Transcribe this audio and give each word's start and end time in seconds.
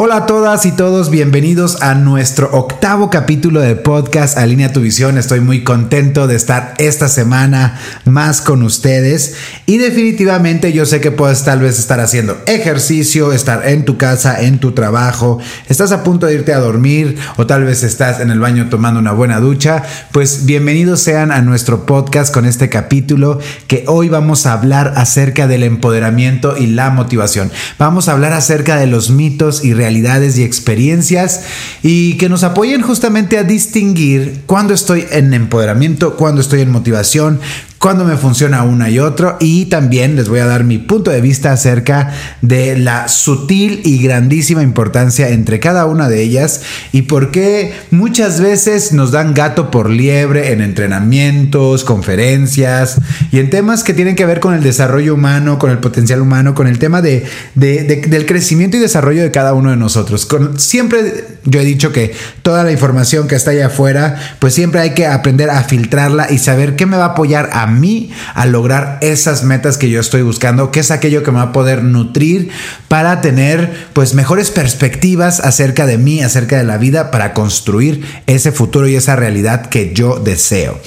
Hola 0.00 0.18
a 0.18 0.26
todas 0.26 0.64
y 0.64 0.70
todos, 0.70 1.10
bienvenidos 1.10 1.82
a 1.82 1.96
nuestro 1.96 2.48
octavo 2.52 3.10
capítulo 3.10 3.58
de 3.58 3.74
podcast 3.74 4.38
Alinea 4.38 4.72
tu 4.72 4.80
visión. 4.80 5.18
Estoy 5.18 5.40
muy 5.40 5.64
contento 5.64 6.28
de 6.28 6.36
estar 6.36 6.74
esta 6.78 7.08
semana 7.08 7.80
más 8.04 8.40
con 8.40 8.62
ustedes 8.62 9.34
y 9.66 9.78
definitivamente 9.78 10.72
yo 10.72 10.86
sé 10.86 11.00
que 11.00 11.10
puedes 11.10 11.42
tal 11.42 11.58
vez 11.58 11.80
estar 11.80 11.98
haciendo 11.98 12.38
ejercicio, 12.46 13.32
estar 13.32 13.66
en 13.66 13.84
tu 13.84 13.98
casa, 13.98 14.40
en 14.40 14.60
tu 14.60 14.70
trabajo, 14.70 15.40
estás 15.68 15.90
a 15.90 16.04
punto 16.04 16.26
de 16.26 16.34
irte 16.34 16.54
a 16.54 16.60
dormir 16.60 17.18
o 17.36 17.48
tal 17.48 17.64
vez 17.64 17.82
estás 17.82 18.20
en 18.20 18.30
el 18.30 18.38
baño 18.38 18.68
tomando 18.70 19.00
una 19.00 19.10
buena 19.10 19.40
ducha. 19.40 19.82
Pues 20.12 20.46
bienvenidos 20.46 21.00
sean 21.00 21.32
a 21.32 21.42
nuestro 21.42 21.86
podcast 21.86 22.32
con 22.32 22.46
este 22.46 22.68
capítulo 22.68 23.40
que 23.66 23.82
hoy 23.88 24.08
vamos 24.08 24.46
a 24.46 24.52
hablar 24.52 24.92
acerca 24.94 25.48
del 25.48 25.64
empoderamiento 25.64 26.56
y 26.56 26.68
la 26.68 26.90
motivación. 26.90 27.50
Vamos 27.80 28.08
a 28.08 28.12
hablar 28.12 28.32
acerca 28.32 28.76
de 28.76 28.86
los 28.86 29.10
mitos 29.10 29.64
y 29.64 29.74
realidades 29.74 29.87
realidades 29.88 30.36
y 30.38 30.42
experiencias 30.42 31.40
y 31.82 32.18
que 32.18 32.28
nos 32.28 32.44
apoyen 32.44 32.82
justamente 32.82 33.38
a 33.38 33.42
distinguir 33.42 34.42
cuando 34.44 34.74
estoy 34.74 35.06
en 35.10 35.32
empoderamiento, 35.32 36.14
cuando 36.16 36.42
estoy 36.42 36.60
en 36.60 36.70
motivación, 36.70 37.40
cuando 37.78 38.04
me 38.04 38.16
funciona 38.16 38.64
una 38.64 38.90
y 38.90 38.98
otro 38.98 39.36
y 39.40 39.66
también 39.66 40.16
les 40.16 40.28
voy 40.28 40.40
a 40.40 40.46
dar 40.46 40.64
mi 40.64 40.78
punto 40.78 41.10
de 41.10 41.20
vista 41.20 41.52
acerca 41.52 42.12
de 42.42 42.76
la 42.76 43.08
sutil 43.08 43.82
y 43.84 44.02
grandísima 44.02 44.62
importancia 44.62 45.28
entre 45.28 45.60
cada 45.60 45.86
una 45.86 46.08
de 46.08 46.20
ellas 46.22 46.62
y 46.92 47.02
por 47.02 47.30
qué 47.30 47.72
muchas 47.90 48.40
veces 48.40 48.92
nos 48.92 49.12
dan 49.12 49.32
gato 49.32 49.70
por 49.70 49.90
liebre 49.90 50.52
en 50.52 50.60
entrenamientos, 50.60 51.84
conferencias 51.84 52.96
y 53.30 53.38
en 53.38 53.50
temas 53.50 53.84
que 53.84 53.94
tienen 53.94 54.16
que 54.16 54.26
ver 54.26 54.40
con 54.40 54.54
el 54.54 54.62
desarrollo 54.62 55.14
humano, 55.14 55.58
con 55.58 55.70
el 55.70 55.78
potencial 55.78 56.20
humano, 56.20 56.54
con 56.54 56.66
el 56.66 56.80
tema 56.80 57.00
de, 57.00 57.26
del 57.54 58.26
crecimiento 58.26 58.76
y 58.76 58.80
desarrollo 58.80 59.22
de 59.22 59.30
cada 59.30 59.54
uno 59.54 59.70
de 59.70 59.76
nosotros. 59.76 60.26
Siempre 60.56 61.38
yo 61.44 61.60
he 61.60 61.64
dicho 61.64 61.92
que 61.92 62.12
toda 62.42 62.64
la 62.64 62.72
información 62.72 63.28
que 63.28 63.36
está 63.36 63.52
allá 63.52 63.66
afuera, 63.66 64.16
pues 64.40 64.52
siempre 64.52 64.80
hay 64.80 64.94
que 64.94 65.06
aprender 65.06 65.48
a 65.50 65.62
filtrarla 65.62 66.30
y 66.30 66.38
saber 66.38 66.74
qué 66.74 66.86
me 66.86 66.96
va 66.96 67.04
a 67.04 67.08
apoyar 67.08 67.50
a 67.52 67.67
mí 67.68 68.10
a 68.34 68.46
lograr 68.46 68.98
esas 69.00 69.44
metas 69.44 69.78
que 69.78 69.90
yo 69.90 70.00
estoy 70.00 70.22
buscando, 70.22 70.70
que 70.70 70.80
es 70.80 70.90
aquello 70.90 71.22
que 71.22 71.30
me 71.30 71.38
va 71.38 71.44
a 71.44 71.52
poder 71.52 71.82
nutrir 71.82 72.50
para 72.88 73.20
tener 73.20 73.88
pues 73.92 74.14
mejores 74.14 74.50
perspectivas 74.50 75.40
acerca 75.40 75.86
de 75.86 75.98
mí, 75.98 76.22
acerca 76.22 76.56
de 76.56 76.64
la 76.64 76.78
vida, 76.78 77.10
para 77.10 77.34
construir 77.34 78.04
ese 78.26 78.52
futuro 78.52 78.88
y 78.88 78.96
esa 78.96 79.16
realidad 79.16 79.66
que 79.66 79.92
yo 79.94 80.18
deseo. 80.18 80.80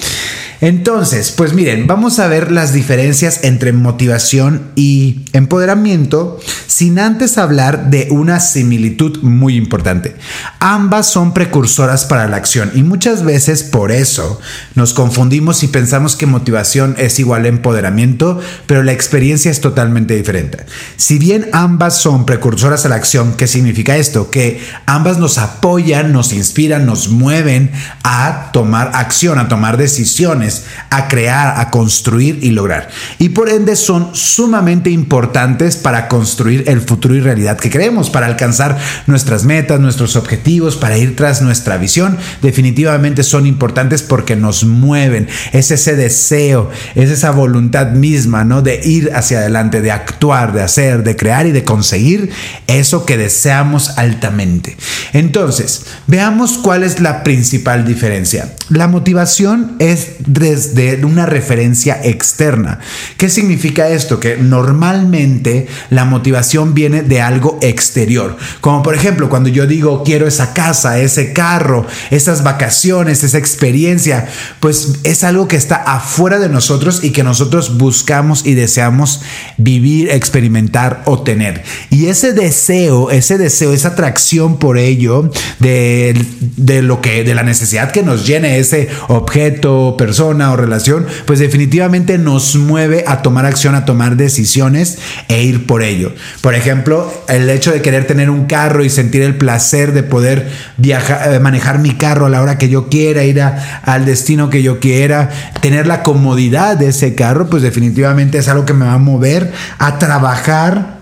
Entonces, 0.62 1.32
pues 1.32 1.54
miren, 1.54 1.88
vamos 1.88 2.20
a 2.20 2.28
ver 2.28 2.52
las 2.52 2.72
diferencias 2.72 3.40
entre 3.42 3.72
motivación 3.72 4.70
y 4.76 5.22
empoderamiento 5.32 6.38
sin 6.68 7.00
antes 7.00 7.36
hablar 7.36 7.90
de 7.90 8.06
una 8.12 8.38
similitud 8.38 9.18
muy 9.22 9.56
importante. 9.56 10.14
Ambas 10.60 11.10
son 11.10 11.34
precursoras 11.34 12.04
para 12.04 12.28
la 12.28 12.36
acción 12.36 12.70
y 12.76 12.84
muchas 12.84 13.24
veces 13.24 13.64
por 13.64 13.90
eso 13.90 14.40
nos 14.76 14.94
confundimos 14.94 15.64
y 15.64 15.66
pensamos 15.66 16.14
que 16.14 16.26
motivación 16.26 16.94
es 16.96 17.18
igual 17.18 17.44
a 17.44 17.48
empoderamiento, 17.48 18.38
pero 18.66 18.84
la 18.84 18.92
experiencia 18.92 19.50
es 19.50 19.60
totalmente 19.60 20.14
diferente. 20.14 20.58
Si 20.96 21.18
bien 21.18 21.48
ambas 21.52 22.00
son 22.00 22.24
precursoras 22.24 22.86
a 22.86 22.88
la 22.88 22.94
acción, 22.94 23.34
¿qué 23.36 23.48
significa 23.48 23.96
esto? 23.96 24.30
Que 24.30 24.60
ambas 24.86 25.18
nos 25.18 25.38
apoyan, 25.38 26.12
nos 26.12 26.32
inspiran, 26.32 26.86
nos 26.86 27.08
mueven 27.08 27.72
a 28.04 28.50
tomar 28.52 28.92
acción, 28.94 29.40
a 29.40 29.48
tomar 29.48 29.76
decisiones 29.76 30.51
a 30.90 31.08
crear, 31.08 31.60
a 31.60 31.70
construir 31.70 32.38
y 32.42 32.50
lograr. 32.50 32.88
Y 33.18 33.30
por 33.30 33.48
ende 33.48 33.76
son 33.76 34.14
sumamente 34.14 34.90
importantes 34.90 35.76
para 35.76 36.08
construir 36.08 36.64
el 36.68 36.80
futuro 36.80 37.14
y 37.14 37.20
realidad 37.20 37.58
que 37.58 37.70
queremos, 37.70 38.10
para 38.10 38.26
alcanzar 38.26 38.78
nuestras 39.06 39.44
metas, 39.44 39.80
nuestros 39.80 40.16
objetivos, 40.16 40.76
para 40.76 40.98
ir 40.98 41.16
tras 41.16 41.42
nuestra 41.42 41.76
visión. 41.76 42.18
Definitivamente 42.42 43.22
son 43.22 43.46
importantes 43.46 44.02
porque 44.02 44.36
nos 44.36 44.64
mueven. 44.64 45.28
Es 45.52 45.70
ese 45.70 45.96
deseo, 45.96 46.70
es 46.94 47.10
esa 47.10 47.30
voluntad 47.30 47.92
misma, 47.92 48.44
¿no? 48.44 48.62
De 48.62 48.80
ir 48.84 49.10
hacia 49.14 49.38
adelante, 49.38 49.80
de 49.80 49.92
actuar, 49.92 50.52
de 50.52 50.62
hacer, 50.62 51.02
de 51.02 51.16
crear 51.16 51.46
y 51.46 51.52
de 51.52 51.64
conseguir 51.64 52.30
eso 52.66 53.06
que 53.06 53.16
deseamos 53.16 53.98
altamente. 53.98 54.76
Entonces, 55.12 55.84
veamos 56.06 56.58
cuál 56.58 56.82
es 56.82 57.00
la 57.00 57.22
principal 57.22 57.84
diferencia. 57.84 58.54
La 58.68 58.88
motivación 58.88 59.76
es 59.78 60.12
desde 60.42 61.02
una 61.04 61.24
referencia 61.24 62.00
externa. 62.02 62.80
¿Qué 63.16 63.30
significa 63.30 63.88
esto? 63.88 64.20
Que 64.20 64.36
normalmente 64.36 65.68
la 65.88 66.04
motivación 66.04 66.74
viene 66.74 67.02
de 67.02 67.20
algo 67.20 67.58
exterior. 67.62 68.36
Como 68.60 68.82
por 68.82 68.94
ejemplo, 68.94 69.28
cuando 69.30 69.48
yo 69.48 69.66
digo 69.66 70.02
quiero 70.04 70.26
esa 70.26 70.52
casa, 70.52 70.98
ese 70.98 71.32
carro, 71.32 71.86
esas 72.10 72.42
vacaciones, 72.42 73.24
esa 73.24 73.38
experiencia, 73.38 74.28
pues 74.60 75.00
es 75.04 75.24
algo 75.24 75.48
que 75.48 75.56
está 75.56 75.76
afuera 75.76 76.38
de 76.38 76.48
nosotros 76.48 77.04
y 77.04 77.10
que 77.10 77.22
nosotros 77.22 77.78
buscamos 77.78 78.44
y 78.44 78.54
deseamos 78.54 79.22
vivir, 79.56 80.10
experimentar 80.10 81.02
o 81.06 81.22
tener. 81.22 81.62
Y 81.90 82.06
ese 82.06 82.32
deseo, 82.32 83.10
ese 83.10 83.38
deseo, 83.38 83.72
esa 83.72 83.88
atracción 83.88 84.58
por 84.58 84.76
ello, 84.76 85.30
de, 85.60 86.14
de 86.56 86.82
lo 86.82 87.00
que, 87.00 87.22
de 87.22 87.34
la 87.34 87.44
necesidad 87.44 87.92
que 87.92 88.02
nos 88.02 88.26
llene 88.26 88.58
ese 88.58 88.88
objeto, 89.08 89.94
persona, 89.96 90.21
o 90.28 90.56
relación, 90.56 91.06
pues 91.26 91.38
definitivamente 91.38 92.18
nos 92.18 92.56
mueve 92.56 93.04
a 93.06 93.22
tomar 93.22 93.46
acción, 93.46 93.74
a 93.74 93.84
tomar 93.84 94.16
decisiones 94.16 94.98
e 95.28 95.42
ir 95.42 95.66
por 95.66 95.82
ello. 95.82 96.12
Por 96.40 96.54
ejemplo, 96.54 97.12
el 97.28 97.48
hecho 97.50 97.72
de 97.72 97.82
querer 97.82 98.06
tener 98.06 98.30
un 98.30 98.46
carro 98.46 98.84
y 98.84 98.90
sentir 98.90 99.22
el 99.22 99.36
placer 99.36 99.92
de 99.92 100.02
poder 100.02 100.50
viajar, 100.76 101.32
eh, 101.32 101.40
manejar 101.40 101.78
mi 101.78 101.94
carro 101.94 102.26
a 102.26 102.30
la 102.30 102.42
hora 102.42 102.58
que 102.58 102.68
yo 102.68 102.88
quiera, 102.88 103.24
ir 103.24 103.42
al 103.42 104.04
destino 104.04 104.50
que 104.50 104.62
yo 104.62 104.80
quiera, 104.80 105.30
tener 105.60 105.86
la 105.86 106.02
comodidad 106.02 106.76
de 106.76 106.88
ese 106.88 107.14
carro, 107.14 107.48
pues 107.48 107.62
definitivamente 107.62 108.38
es 108.38 108.48
algo 108.48 108.64
que 108.64 108.74
me 108.74 108.86
va 108.86 108.94
a 108.94 108.98
mover 108.98 109.52
a 109.78 109.98
trabajar 109.98 111.01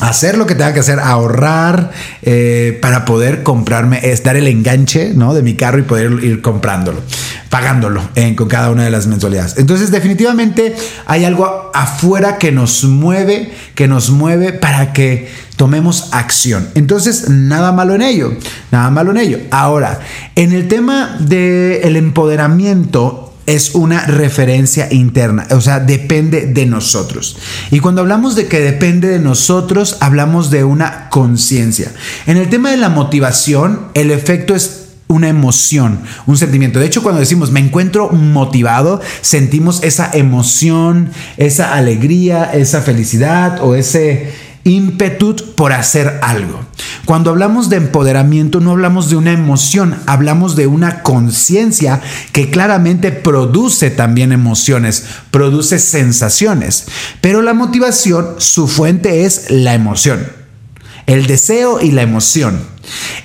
hacer 0.00 0.38
lo 0.38 0.46
que 0.46 0.54
tenga 0.54 0.72
que 0.72 0.80
hacer, 0.80 1.00
ahorrar 1.00 1.90
eh, 2.22 2.78
para 2.80 3.04
poder 3.04 3.42
comprarme, 3.42 4.00
es 4.02 4.22
dar 4.22 4.36
el 4.36 4.46
enganche 4.46 5.12
¿no? 5.14 5.34
de 5.34 5.42
mi 5.42 5.54
carro 5.54 5.78
y 5.78 5.82
poder 5.82 6.12
ir 6.22 6.40
comprándolo, 6.40 7.00
pagándolo 7.50 8.02
con 8.36 8.48
cada 8.48 8.70
una 8.70 8.84
de 8.84 8.90
las 8.90 9.06
mensualidades. 9.06 9.56
Entonces 9.58 9.90
definitivamente 9.90 10.74
hay 11.06 11.24
algo 11.24 11.70
afuera 11.74 12.38
que 12.38 12.52
nos 12.52 12.84
mueve, 12.84 13.52
que 13.74 13.88
nos 13.88 14.10
mueve 14.10 14.52
para 14.52 14.92
que 14.92 15.28
tomemos 15.56 16.10
acción. 16.12 16.68
Entonces, 16.76 17.28
nada 17.28 17.72
malo 17.72 17.94
en 17.94 18.02
ello, 18.02 18.32
nada 18.70 18.90
malo 18.90 19.10
en 19.10 19.16
ello. 19.16 19.38
Ahora, 19.50 19.98
en 20.36 20.52
el 20.52 20.68
tema 20.68 21.16
del 21.18 21.96
empoderamiento, 21.96 23.27
es 23.48 23.74
una 23.74 24.04
referencia 24.04 24.92
interna, 24.92 25.46
o 25.52 25.62
sea, 25.62 25.80
depende 25.80 26.42
de 26.42 26.66
nosotros. 26.66 27.38
Y 27.70 27.80
cuando 27.80 28.02
hablamos 28.02 28.36
de 28.36 28.46
que 28.46 28.60
depende 28.60 29.08
de 29.08 29.18
nosotros, 29.18 29.96
hablamos 30.00 30.50
de 30.50 30.64
una 30.64 31.08
conciencia. 31.08 31.90
En 32.26 32.36
el 32.36 32.50
tema 32.50 32.70
de 32.70 32.76
la 32.76 32.90
motivación, 32.90 33.86
el 33.94 34.10
efecto 34.10 34.54
es 34.54 34.88
una 35.06 35.30
emoción, 35.30 36.00
un 36.26 36.36
sentimiento. 36.36 36.78
De 36.78 36.84
hecho, 36.84 37.02
cuando 37.02 37.20
decimos 37.20 37.50
me 37.50 37.60
encuentro 37.60 38.10
motivado, 38.10 39.00
sentimos 39.22 39.82
esa 39.82 40.10
emoción, 40.12 41.10
esa 41.38 41.74
alegría, 41.74 42.50
esa 42.52 42.82
felicidad 42.82 43.62
o 43.62 43.74
ese 43.74 44.30
ímpetu 44.68 45.34
por 45.54 45.72
hacer 45.72 46.20
algo. 46.22 46.60
Cuando 47.04 47.30
hablamos 47.30 47.68
de 47.68 47.76
empoderamiento 47.76 48.60
no 48.60 48.72
hablamos 48.72 49.10
de 49.10 49.16
una 49.16 49.32
emoción, 49.32 49.96
hablamos 50.06 50.56
de 50.56 50.66
una 50.66 51.02
conciencia 51.02 52.00
que 52.32 52.50
claramente 52.50 53.10
produce 53.10 53.90
también 53.90 54.32
emociones, 54.32 55.04
produce 55.30 55.78
sensaciones. 55.78 56.86
Pero 57.20 57.42
la 57.42 57.54
motivación, 57.54 58.36
su 58.38 58.68
fuente 58.68 59.24
es 59.24 59.50
la 59.50 59.74
emoción, 59.74 60.26
el 61.06 61.26
deseo 61.26 61.80
y 61.80 61.90
la 61.90 62.02
emoción. 62.02 62.77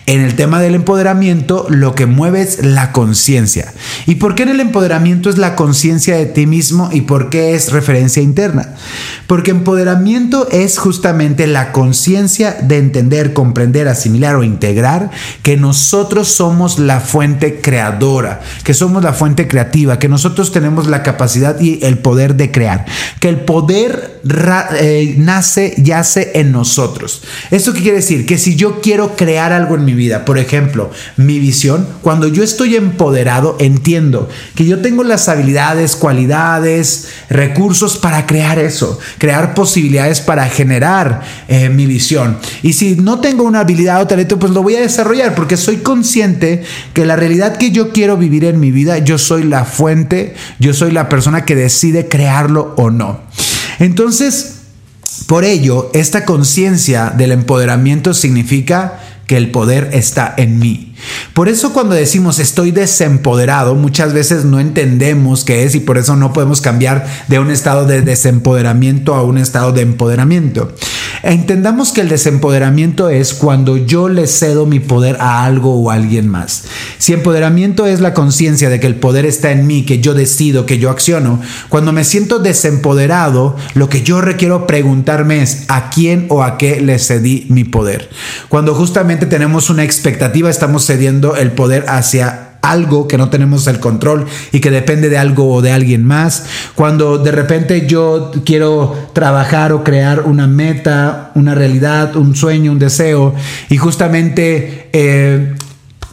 En 0.06 0.22
el 0.22 0.36
tema 0.36 0.60
del 0.60 0.76
empoderamiento, 0.76 1.66
lo 1.70 1.96
que 1.96 2.06
mueve 2.06 2.42
es 2.42 2.64
la 2.64 2.92
conciencia. 2.92 3.74
¿Y 4.06 4.16
por 4.16 4.36
qué 4.36 4.44
en 4.44 4.50
el 4.50 4.60
empoderamiento 4.60 5.30
es 5.30 5.38
la 5.38 5.56
conciencia 5.56 6.16
de 6.18 6.26
ti 6.26 6.46
mismo 6.46 6.90
y 6.92 7.02
por 7.02 7.30
qué 7.30 7.56
es 7.56 7.72
referencia 7.72 8.22
interna? 8.22 8.76
Porque 9.28 9.52
empoderamiento 9.52 10.50
es 10.52 10.78
justamente 10.78 11.48
la 11.48 11.72
conciencia 11.72 12.58
de 12.62 12.78
entender, 12.78 13.34
comprender, 13.34 13.88
asimilar 13.88 14.36
o 14.36 14.44
integrar 14.44 15.10
que 15.42 15.56
nosotros 15.56 16.28
somos 16.28 16.80
la 16.80 17.00
fuente 17.00 17.62
creadora, 17.62 18.42
que 18.64 18.74
somos 18.74 19.04
la 19.04 19.14
fuente 19.14 19.48
creativa, 19.48 20.00
que 20.00 20.10
nosotros 20.10 20.52
tenemos 20.52 20.88
la 20.88 21.04
capacidad 21.04 21.60
y 21.60 21.80
el 21.84 21.98
poder 22.00 22.36
de 22.36 22.52
crear, 22.52 22.86
que 23.20 23.30
el 23.30 23.40
poder 23.42 24.22
eh, 24.80 25.16
nace, 25.18 25.76
yace 25.78 26.32
en 26.36 26.52
nosotros. 26.52 27.24
¿Esto 27.52 27.74
qué 27.74 27.82
quiere 27.82 27.98
decir? 27.98 28.26
Que 28.26 28.38
si 28.38 28.56
yo 28.56 28.82
quiero 28.82 29.16
crear 29.16 29.53
algo 29.54 29.76
en 29.76 29.86
mi 29.86 29.94
vida, 29.94 30.26
por 30.26 30.38
ejemplo, 30.38 30.92
mi 31.18 31.40
visión, 31.40 31.88
cuando 32.02 32.28
yo 32.28 32.44
estoy 32.44 32.76
empoderado, 32.76 33.56
entiendo 33.60 34.28
que 34.56 34.66
yo 34.66 34.82
tengo 34.82 35.04
las 35.04 35.30
habilidades, 35.30 35.96
cualidades, 35.96 37.10
recursos 37.30 37.98
para 37.98 38.26
crear 38.26 38.60
eso, 38.60 39.00
crear 39.18 39.54
posibilidades 39.54 40.22
para 40.22 40.48
generar 40.48 41.22
eh, 41.48 41.70
mi 41.70 41.86
visión. 41.86 42.38
Y 42.62 42.74
si 42.74 42.96
no 42.96 43.20
tengo 43.20 43.44
una 43.44 43.62
habilidad 43.62 44.02
o 44.02 44.08
talento, 44.08 44.40
pues 44.40 44.52
lo 44.52 44.64
voy 44.64 44.76
a 44.76 44.82
desarrollar 44.82 45.36
porque 45.36 45.58
soy 45.58 45.78
consciente 45.78 46.64
que 46.94 47.06
la 47.06 47.16
realidad 47.16 47.58
que 47.58 47.72
yo 47.72 47.92
quiero 47.92 48.18
vivir 48.18 48.46
en 48.46 48.60
mi 48.60 48.72
vida, 48.72 48.98
yo 48.98 49.18
soy 49.18 49.44
la 49.44 49.66
fuente, 49.66 50.36
yo 50.60 50.74
soy 50.74 50.92
la 50.92 51.10
persona 51.10 51.46
que 51.46 51.56
decide 51.56 52.08
crearlo 52.08 52.74
o 52.78 52.90
no. 52.90 53.22
Entonces, 53.80 54.60
por 55.28 55.46
ello, 55.46 55.90
esta 55.94 56.26
conciencia 56.26 57.14
del 57.16 57.32
empoderamiento 57.32 58.14
significa 58.14 59.00
que 59.28 59.38
el 59.38 59.52
poder 59.52 59.90
está 59.94 60.34
en 60.38 60.60
mí. 60.60 60.96
Por 61.34 61.50
eso 61.50 61.74
cuando 61.74 61.96
decimos 61.96 62.40
estoy 62.40 62.72
desempoderado, 62.72 63.76
muchas 63.76 64.14
veces 64.14 64.46
no 64.46 64.60
entendemos 64.60 65.44
qué 65.44 65.64
es 65.64 65.76
y 65.76 65.80
por 65.80 65.98
eso 65.98 66.16
no 66.16 66.34
podemos 66.34 66.62
cambiar 66.62 67.06
de 67.28 67.40
un 67.40 67.52
estado 67.52 67.86
de 67.86 68.02
desempoderamiento 68.02 69.16
a 69.16 69.24
un 69.24 69.38
estado 69.38 69.72
de 69.72 69.82
empoderamiento. 69.82 70.74
Entendamos 71.24 71.94
que 71.94 72.02
el 72.02 72.10
desempoderamiento 72.10 73.10
es 73.10 73.34
cuando 73.34 73.78
yo 73.78 74.10
le 74.10 74.28
cedo 74.28 74.66
mi 74.66 74.82
poder 74.82 75.16
a 75.22 75.46
algo 75.46 75.74
o 75.76 75.90
a 75.90 75.94
alguien 75.94 76.28
más. 76.28 76.66
Si 76.98 77.14
empoderamiento 77.14 77.86
es 77.86 78.02
la 78.02 78.14
conciencia 78.14 78.70
de 78.70 78.82
que 78.82 78.88
el 78.88 78.96
poder 78.96 79.26
está 79.26 79.52
en 79.52 79.66
mí, 79.66 79.86
que 79.86 80.02
yo 80.02 80.14
decido, 80.14 80.66
que 80.66 80.80
yo 80.80 80.90
acciono, 80.90 81.40
cuando 81.70 81.94
me 81.94 82.04
siento 82.04 82.40
desempoderado, 82.40 83.56
lo 83.74 83.88
que 83.88 84.04
yo 84.04 84.20
requiero 84.20 84.68
preguntarme 84.68 85.42
es 85.42 85.64
a 85.70 85.90
quién 85.90 86.26
o 86.28 86.44
a 86.44 86.58
qué 86.58 86.82
le 86.82 87.00
cedí 87.00 87.48
mi 87.50 87.64
poder. 87.64 88.10
Cuando 88.50 88.76
justamente 88.76 89.26
tenemos 89.26 89.70
una 89.70 89.86
expectativa, 89.86 90.50
estamos 90.50 90.86
cediendo 90.86 91.38
el 91.38 91.54
poder 91.54 91.86
hacia 91.88 92.53
algo 92.64 93.10
que 93.10 93.18
no 93.18 93.30
tenemos 93.30 93.68
el 93.68 93.80
control 93.80 94.26
y 94.52 94.62
que 94.62 94.72
depende 94.72 95.10
de 95.10 95.18
algo 95.18 95.54
o 95.54 95.62
de 95.62 95.72
alguien 95.72 96.04
más. 96.06 96.46
Cuando 96.74 97.18
de 97.18 97.32
repente 97.32 97.86
yo 97.86 98.32
quiero 98.46 98.96
trabajar 99.14 99.74
o 99.74 99.84
crear 99.84 100.22
una 100.22 100.48
meta, 100.48 101.32
una 101.36 101.54
realidad, 101.54 102.16
un 102.16 102.36
sueño, 102.36 102.72
un 102.72 102.80
deseo 102.80 103.36
y 103.70 103.78
justamente 103.78 104.90
eh, 104.94 105.53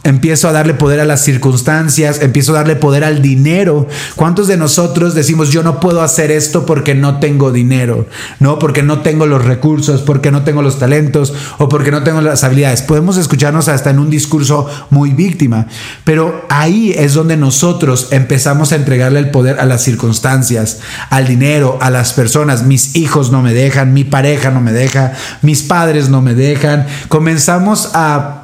Empiezo 0.03 0.49
a 0.49 0.51
darle 0.51 0.73
poder 0.73 0.99
a 0.99 1.05
las 1.05 1.23
circunstancias, 1.23 2.21
empiezo 2.23 2.53
a 2.53 2.55
darle 2.55 2.75
poder 2.75 3.03
al 3.03 3.21
dinero. 3.21 3.87
¿Cuántos 4.15 4.47
de 4.47 4.57
nosotros 4.57 5.13
decimos 5.13 5.51
yo 5.51 5.61
no 5.61 5.79
puedo 5.79 6.01
hacer 6.01 6.31
esto 6.31 6.65
porque 6.65 6.95
no 6.95 7.19
tengo 7.19 7.51
dinero? 7.51 8.07
No, 8.39 8.57
porque 8.57 8.81
no 8.81 9.01
tengo 9.01 9.27
los 9.27 9.45
recursos, 9.45 10.01
porque 10.01 10.31
no 10.31 10.43
tengo 10.43 10.63
los 10.63 10.79
talentos 10.79 11.35
o 11.59 11.69
porque 11.69 11.91
no 11.91 12.01
tengo 12.01 12.19
las 12.21 12.43
habilidades. 12.43 12.81
Podemos 12.81 13.17
escucharnos 13.17 13.67
hasta 13.67 13.91
en 13.91 13.99
un 13.99 14.09
discurso 14.09 14.67
muy 14.89 15.11
víctima, 15.11 15.67
pero 16.03 16.45
ahí 16.49 16.95
es 16.97 17.13
donde 17.13 17.37
nosotros 17.37 18.07
empezamos 18.09 18.71
a 18.71 18.77
entregarle 18.77 19.19
el 19.19 19.29
poder 19.29 19.59
a 19.59 19.65
las 19.65 19.83
circunstancias, 19.83 20.79
al 21.11 21.27
dinero, 21.27 21.77
a 21.79 21.91
las 21.91 22.13
personas. 22.13 22.63
Mis 22.63 22.95
hijos 22.95 23.31
no 23.31 23.43
me 23.43 23.53
dejan, 23.53 23.93
mi 23.93 24.03
pareja 24.03 24.49
no 24.49 24.61
me 24.61 24.71
deja, 24.71 25.13
mis 25.43 25.61
padres 25.61 26.09
no 26.09 26.23
me 26.23 26.33
dejan. 26.33 26.87
Comenzamos 27.07 27.91
a 27.93 28.40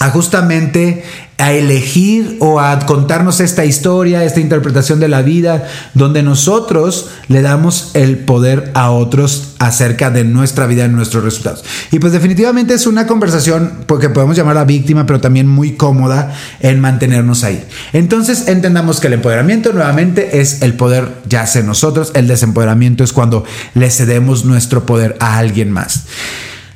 a 0.00 0.10
justamente 0.10 1.04
a 1.36 1.52
elegir 1.52 2.36
o 2.40 2.60
a 2.60 2.78
contarnos 2.80 3.40
esta 3.40 3.64
historia, 3.64 4.24
esta 4.24 4.40
interpretación 4.40 5.00
de 5.00 5.08
la 5.08 5.22
vida, 5.22 5.68
donde 5.94 6.22
nosotros 6.22 7.10
le 7.28 7.42
damos 7.42 7.90
el 7.94 8.18
poder 8.18 8.70
a 8.74 8.90
otros 8.90 9.54
acerca 9.58 10.10
de 10.10 10.24
nuestra 10.24 10.66
vida 10.66 10.84
y 10.84 10.88
nuestros 10.88 11.24
resultados. 11.24 11.64
Y 11.90 11.98
pues 11.98 12.12
definitivamente 12.12 12.74
es 12.74 12.86
una 12.86 13.06
conversación 13.06 13.84
porque 13.86 14.08
pues, 14.08 14.14
podemos 14.14 14.36
llamarla 14.36 14.64
víctima, 14.64 15.06
pero 15.06 15.20
también 15.20 15.46
muy 15.46 15.72
cómoda 15.72 16.34
en 16.60 16.80
mantenernos 16.80 17.44
ahí. 17.44 17.64
Entonces 17.92 18.48
entendamos 18.48 19.00
que 19.00 19.06
el 19.06 19.14
empoderamiento 19.14 19.72
nuevamente 19.72 20.40
es 20.40 20.62
el 20.62 20.74
poder 20.74 21.08
ya 21.26 21.46
en 21.54 21.66
nosotros, 21.66 22.12
el 22.14 22.28
desempoderamiento 22.28 23.02
es 23.02 23.12
cuando 23.12 23.44
le 23.74 23.90
cedemos 23.90 24.44
nuestro 24.44 24.84
poder 24.84 25.16
a 25.20 25.38
alguien 25.38 25.70
más. 25.72 26.04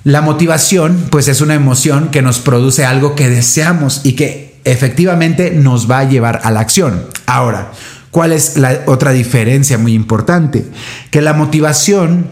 La 0.05 0.21
motivación, 0.21 1.07
pues 1.11 1.29
es 1.29 1.41
una 1.41 1.55
emoción 1.55 2.11
que 2.11 2.21
nos 2.21 2.39
produce 2.39 2.85
algo 2.85 3.15
que 3.15 3.31
deseamos 3.31 4.03
y 4.05 4.13
que 4.13 4.57
efectivamente 4.65 5.51
nos 5.51 5.91
va 5.91 6.01
a 6.01 6.05
llevar 6.05 6.41
a 6.45 6.51
la 6.51 6.61
acción. 6.61 7.07
Ahora, 7.25 7.73
¿cuál 8.11 8.33
es 8.33 8.59
la 8.59 8.83
otra 8.85 9.13
diferencia 9.13 9.79
muy 9.79 9.95
importante? 9.95 10.67
Que 11.11 11.23
la 11.23 11.33
motivación 11.33 12.27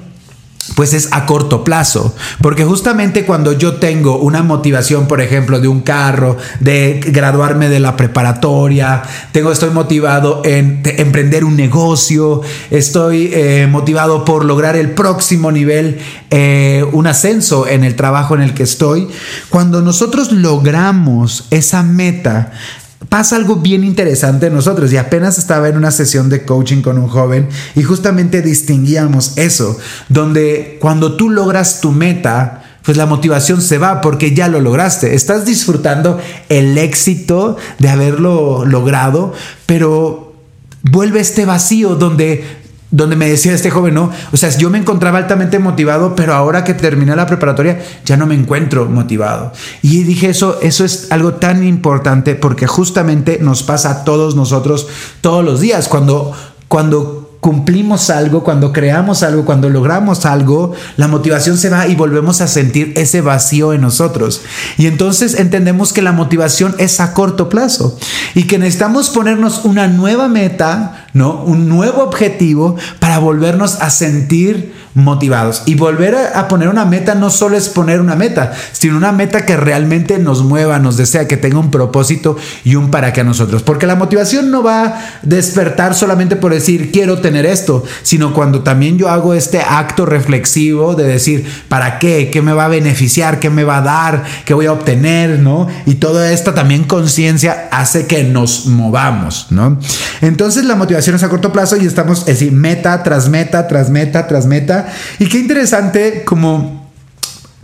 pues 0.77 0.95
es 0.95 1.09
a 1.13 1.27
corto 1.27 1.65
plazo, 1.65 2.15
porque 2.41 2.65
justamente 2.65 3.25
cuando 3.25 3.53
yo 3.53 3.75
tengo 3.77 4.19
una 4.19 4.43
motivación, 4.43 5.09
por 5.09 5.21
ejemplo, 5.21 5.61
de 5.61 5.69
un 5.69 5.81
carro, 5.81 6.37
de 6.61 7.01
graduarme 7.05 7.69
de 7.69 7.81
la 7.81 7.97
preparatoria, 7.97 9.03
tengo, 9.33 9.51
estoy 9.51 9.71
motivado 9.71 10.43
en 10.45 10.83
emprender 10.85 11.45
un 11.45 11.57
negocio, 11.57 12.43
estoy 12.71 13.31
eh, 13.33 13.67
motivado 13.69 14.25
por 14.25 14.45
lograr 14.45 14.77
el 14.77 14.93
próximo 14.93 15.51
nivel, 15.51 15.99
eh, 16.31 16.85
un 16.93 17.09
ascenso 17.09 17.67
en 17.67 17.83
el 17.83 17.97
trabajo 17.97 18.35
en 18.37 18.43
el 18.43 18.55
que 18.55 18.63
estoy, 18.63 19.09
cuando 19.49 19.83
nosotros 19.83 20.31
logramos 20.31 21.47
esa 21.51 21.83
meta, 21.83 22.53
pasa 23.09 23.37
algo 23.37 23.57
bien 23.57 23.85
interesante 23.85 24.47
en 24.47 24.55
nosotros 24.55 24.93
y 24.93 24.97
apenas 24.97 25.39
estaba 25.39 25.69
en 25.69 25.77
una 25.77 25.91
sesión 25.91 26.29
de 26.29 26.45
coaching 26.45 26.83
con 26.83 26.99
un 26.99 27.09
joven 27.09 27.49
y 27.75 27.83
justamente 27.83 28.43
distinguíamos 28.43 29.37
eso, 29.37 29.79
donde 30.09 30.79
cuando 30.81 31.17
tú 31.17 31.31
logras 31.31 31.81
tu 31.81 31.93
meta, 31.93 32.63
pues 32.83 32.97
la 32.97 33.07
motivación 33.07 33.61
se 33.63 33.79
va 33.79 34.01
porque 34.01 34.35
ya 34.35 34.49
lo 34.49 34.61
lograste. 34.61 35.15
Estás 35.15 35.45
disfrutando 35.45 36.19
el 36.49 36.77
éxito 36.79 37.57
de 37.79 37.89
haberlo 37.89 38.65
logrado, 38.65 39.33
pero 39.67 40.35
vuelve 40.83 41.21
este 41.21 41.47
vacío 41.47 41.95
donde 41.95 42.62
donde 42.93 43.17
me 43.17 43.29
decía 43.29 43.55
este 43.55 43.71
joven, 43.71 43.95
no, 43.95 44.13
o 44.33 44.37
sea, 44.37 44.51
yo 44.57 44.71
me 44.71 44.79
encontraba 44.79 45.19
altamente 45.19 45.59
motivado, 45.59 46.15
pero 46.15 46.35
ahora 46.35 46.63
que 46.63 46.75
terminé 46.75 47.17
la 47.17 47.27
preparatoria 47.27 47.81
ya 48.05 48.17
no 48.17 48.27
me 48.27 48.35
encuentro 48.35 48.87
motivado. 48.87 49.53
Y 49.81 50.05
dije 50.05 50.29
eso, 50.29 50.61
eso 50.61 50.85
es 50.85 51.11
algo 51.11 51.35
tan 51.35 51.67
importante 51.67 52.35
porque 52.35 52.67
justamente 52.67 53.39
nos 53.41 53.63
pasa 53.63 53.91
a 53.91 54.05
todos 54.05 54.37
nosotros 54.37 54.87
todos 55.23 55.45
los 55.45 55.61
días 55.61 55.89
cuando 55.89 56.33
cuando 56.69 57.22
cumplimos 57.43 58.09
algo, 58.09 58.45
cuando 58.45 58.73
creamos 58.73 59.25
algo, 59.25 59.45
cuando 59.45 59.69
logramos 59.69 60.27
algo, 60.27 60.75
la 60.97 61.09
motivación 61.09 61.59
se 61.59 61.71
va 61.71 61.89
y 61.89 61.97
volvemos 61.97 62.41
a 62.41 62.47
sentir 62.47 62.93
ese 62.95 63.21
vacío 63.21 63.73
en 63.73 63.81
nosotros. 63.81 64.43
Y 64.79 64.87
entonces 64.87 65.35
entendemos 65.35 65.93
que 65.93 66.03
la 66.03 66.13
motivación 66.13 66.77
es 66.79 67.01
a 67.01 67.13
corto 67.13 67.49
plazo 67.49 67.99
y 68.37 68.45
que 68.45 68.61
necesitamos 68.61 69.11
ponernos 69.11 69.65
una 69.65 69.89
nueva 69.89 70.29
meta, 70.29 71.09
¿no? 71.15 71.43
Un 71.43 71.69
nuevo 71.69 72.05
objetivo 72.05 72.77
para 73.01 73.19
volvernos 73.19 73.75
a 73.81 73.91
sentir 73.91 74.73
motivados. 74.95 75.63
Y 75.67 75.75
volver 75.75 76.15
a, 76.35 76.49
poner 76.49 76.69
una 76.69 76.85
meta 76.85 77.15
no 77.15 77.31
solo 77.31 77.57
es 77.57 77.69
poner 77.69 78.01
una 78.01 78.15
meta, 78.15 78.53
sino 78.73 78.97
una 78.97 79.13
meta 79.13 79.47
que 79.47 79.57
realmente 79.57 80.19
nos 80.19 80.43
mueva, 80.43 80.79
nos 80.79 80.97
desea, 80.97 81.27
que 81.27 81.37
tenga 81.37 81.59
un 81.59 81.71
propósito 81.71 82.37
y 82.65 82.75
un 82.75 82.91
para 82.91 83.13
qué 83.13 83.23
a 83.23 83.25
nosotros. 83.25 83.63
Porque 83.63 83.87
la 83.87 83.95
motivación 83.95 84.51
no 84.51 84.63
va 84.63 84.85
a 84.85 85.01
despertar 85.23 85.95
solamente 85.95 86.37
por 86.37 86.53
decir 86.53 86.91
quiero 86.93 87.21
tener 87.21 87.47
esto, 87.47 87.85
sino 88.03 88.35
cuando 88.35 88.63
también 88.63 88.99
yo 88.99 89.09
hago 89.09 89.35
este 89.35 89.61
acto 89.61 90.07
reflexivo 90.07 90.95
de 90.95 91.05
decir 91.05 91.47
para 91.69 91.99
qué, 91.99 92.31
qué 92.31 92.43
me 92.43 92.53
va 92.53 92.67
a 92.67 92.69
beneficiar, 92.69 93.41
qué 93.41 93.51
me 93.51 93.65
va 93.65 93.79
a 93.79 93.83
dar, 93.83 94.25
qué 94.45 94.55
voy 94.55 94.67
a 94.67 94.73
obtener, 94.73 95.39
¿no? 95.39 95.69
Y 95.87 95.95
toda 95.95 96.33
esta 96.33 96.55
también 96.55 96.85
conciencia 96.85 97.69
hace 97.71 98.07
que 98.07 98.25
nos 98.25 98.67
movamos, 98.67 99.47
¿no? 99.51 99.79
Entonces 100.21 100.65
la 100.65 100.77
motivación 100.77 101.17
es 101.17 101.23
a 101.23 101.29
corto 101.29 101.53
plazo 101.53 101.77
y 101.77 101.87
estamos, 101.87 102.21
es 102.21 102.27
decir, 102.27 102.53
meta 102.53 103.03
tras 103.03 103.29
meta, 103.29 103.67
tras 103.69 103.91
meta, 103.91 104.27
tras 104.27 104.47
meta 104.47 104.82
y 105.19 105.27
qué 105.27 105.39
interesante 105.39 106.25
como 106.25 106.83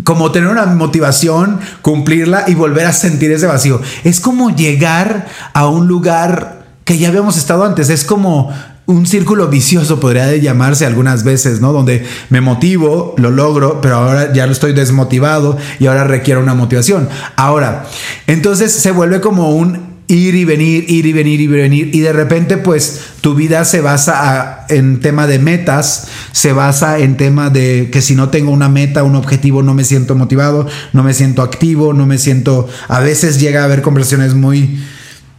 como 0.05 0.31
tener 0.33 0.49
una 0.49 0.65
motivación, 0.65 1.61
cumplirla 1.83 2.45
y 2.47 2.55
volver 2.55 2.87
a 2.87 2.93
sentir 2.93 3.33
ese 3.33 3.47
vacío. 3.47 3.81
Es 4.05 4.21
como 4.21 4.55
llegar 4.55 5.27
a 5.53 5.67
un 5.67 5.89
lugar 5.89 6.67
que 6.85 6.97
ya 6.97 7.09
habíamos 7.09 7.37
estado 7.37 7.65
antes. 7.65 7.91
Es 7.91 8.05
como 8.05 8.51
un 8.87 9.07
círculo 9.07 9.49
vicioso 9.49 10.01
podría 10.01 10.35
llamarse 10.37 10.87
algunas 10.87 11.23
veces, 11.23 11.61
¿no? 11.61 11.75
Donde 11.75 12.07
me 12.31 12.41
motivo, 12.41 13.15
lo 13.19 13.31
logro, 13.31 13.83
pero 13.83 13.97
ahora 13.97 14.33
ya 14.33 14.47
lo 14.47 14.53
estoy 14.53 14.73
desmotivado 14.73 15.59
y 15.79 15.89
ahora 15.89 16.05
requiero 16.05 16.41
una 16.41 16.55
motivación. 16.55 17.07
Ahora, 17.37 17.85
entonces 18.27 18.73
se 18.73 18.91
vuelve 18.91 19.21
como 19.21 19.51
un 19.51 19.88
ir 20.09 20.35
y 20.35 20.45
venir, 20.45 20.87
ir 20.89 21.07
y 21.07 21.13
venir 21.13 21.41
y 21.41 21.47
venir. 21.47 21.91
Y 21.95 22.01
de 22.01 22.13
repente 22.13 22.57
pues 22.57 23.01
tu 23.21 23.35
vida 23.35 23.65
se 23.65 23.81
basa 23.81 24.67
en 24.69 25.01
tema 25.01 25.27
de 25.27 25.39
metas, 25.39 26.09
se 26.33 26.53
basa 26.53 26.99
en 26.99 27.17
tema 27.17 27.51
de 27.51 27.91
que 27.93 28.03
si 28.03 28.15
no 28.15 28.31
tengo 28.31 28.51
una 28.51 28.69
meta, 28.69 29.05
un 29.05 29.17
objetivo, 29.17 29.63
no 29.63 29.75
me 29.75 29.85
siento 29.85 30.15
motivado, 30.15 30.67
no 30.93 31.03
me 31.03 31.15
siento 31.15 31.43
activo, 31.43 31.93
no 31.93 32.07
me 32.07 32.19
siento, 32.19 32.69
a 32.89 33.01
veces 33.01 33.39
llega 33.39 33.63
a 33.63 33.65
haber 33.65 33.83
conversaciones 33.83 34.35
muy 34.35 34.81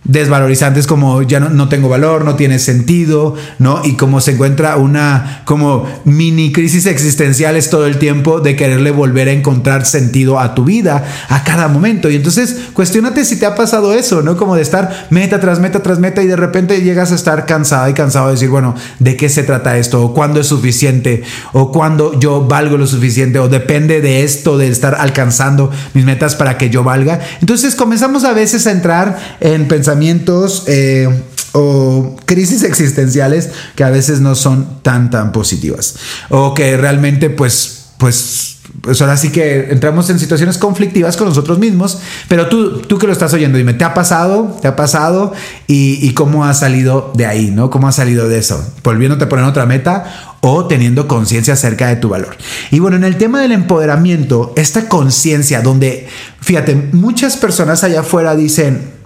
desvalorizantes 0.06 0.88
como 0.88 1.22
ya 1.22 1.40
no, 1.40 1.70
tengo 1.70 1.90
valor, 1.90 2.26
no 2.26 2.36
tiene 2.36 2.58
sentido, 2.58 3.36
¿no? 3.60 3.82
Y 3.84 3.94
como 3.94 4.22
se 4.22 4.32
encuentra 4.32 4.78
una 4.78 5.42
como 5.46 5.86
mini 6.06 6.52
crisis 6.52 6.86
existenciales 6.86 7.70
todo 7.70 7.86
el 7.86 7.98
tiempo 7.98 8.40
de 8.40 8.56
quererle 8.56 8.92
volver 8.92 9.28
a 9.28 9.34
encontrar 9.34 9.86
sentido 9.86 10.40
a 10.40 10.56
tu 10.56 10.64
vida 10.64 11.06
a 11.28 11.44
cada 11.44 11.68
momento. 11.68 12.10
Y 12.10 12.16
entonces 12.16 12.70
cuestionate 12.74 13.26
si 13.26 13.38
te 13.38 13.46
ha 13.46 13.56
pasado 13.56 13.94
eso, 13.94 14.22
¿no? 14.22 14.38
Como 14.38 14.56
de 14.56 14.62
estar 14.62 15.08
meta 15.10 15.40
tras 15.40 15.60
meta 15.60 15.84
tras 15.84 16.00
meta 16.00 16.24
y 16.24 16.28
de 16.28 16.36
repente 16.36 16.82
llegas 16.82 17.12
a 17.12 17.16
estar 17.16 17.46
cansada 17.46 17.90
y 17.90 17.94
cansado 17.94 18.28
de 18.28 18.34
decir, 18.34 18.50
bueno, 18.50 18.76
¿de 19.00 19.16
qué 19.16 19.30
se 19.30 19.44
trata 19.44 19.78
esto? 19.78 20.02
¿O 20.02 20.14
cuándo 20.14 20.40
es 20.40 20.48
suficiente? 20.48 21.24
¿O 21.54 21.72
cuándo 21.72 22.20
yo 22.20 22.46
valgo 22.48 22.78
lo 22.78 22.88
suficiente? 22.88 23.40
¿O 23.40 23.50
depende 23.50 24.02
de 24.02 24.24
esto, 24.24 24.58
de 24.58 24.70
estar 24.70 24.96
alcanzando 24.96 25.72
mis 25.94 26.06
metas 26.06 26.36
para 26.36 26.58
que 26.58 26.70
yo 26.70 26.84
valga? 26.84 27.20
Entonces 27.42 27.76
comenzamos 27.76 28.24
a 28.24 28.34
veces 28.34 28.66
a 28.66 28.72
entrar 28.72 29.20
en 29.40 29.68
pensamientos 29.90 30.66
eh, 30.68 31.10
o 31.54 32.16
crisis 32.26 32.62
existenciales 32.64 33.50
que 33.76 33.84
a 33.84 33.90
veces 33.90 34.22
no 34.22 34.36
son 34.36 34.84
tan 34.84 35.10
tan 35.10 35.32
positivas 35.32 35.96
o 36.30 36.54
que 36.54 36.78
realmente 36.78 37.32
pues 37.32 37.88
pues 37.98 38.58
pues 38.82 39.02
ahora 39.02 39.18
sí 39.18 39.32
que 39.32 39.72
entramos 39.72 40.10
en 40.12 40.20
situaciones 40.20 40.60
conflictivas 40.60 41.18
con 41.18 41.28
nosotros 41.28 41.58
mismos, 41.58 41.98
pero 42.28 42.48
tú, 42.48 42.82
tú 42.82 43.00
que 43.00 43.08
lo 43.08 43.14
estás 43.14 43.34
oyendo, 43.34 43.58
dime, 43.58 43.74
¿te 43.74 43.84
ha 43.84 43.96
pasado? 43.96 44.58
¿Te 44.62 44.68
ha 44.68 44.76
pasado? 44.76 45.34
¿Y, 45.68 46.14
cómo 46.14 46.46
has 46.46 46.60
salido 46.60 47.12
de 47.16 47.26
ahí? 47.26 47.52
¿no? 47.52 47.72
¿Cómo 47.72 47.88
has 47.88 47.96
salido 47.96 48.30
de 48.30 48.38
eso? 48.38 48.64
¿Volviéndote 48.84 49.24
a 49.26 49.30
poner 49.30 49.44
otra 49.46 49.66
meta 49.66 50.36
o 50.42 50.68
teniendo 50.68 51.08
conciencia 51.08 51.56
acerca 51.56 51.88
de 51.88 51.96
tu 51.96 52.10
valor? 52.10 52.38
Y 52.70 52.80
bueno, 52.80 52.96
en 52.96 53.04
el 53.04 53.18
tema 53.18 53.42
del 53.42 53.54
empoderamiento, 53.54 54.54
esta 54.56 54.88
conciencia 54.88 55.62
donde, 55.62 56.08
fíjate, 56.40 56.76
muchas 56.94 57.38
personas 57.38 57.84
allá 57.84 58.02
afuera 58.02 58.36
dicen, 58.36 58.99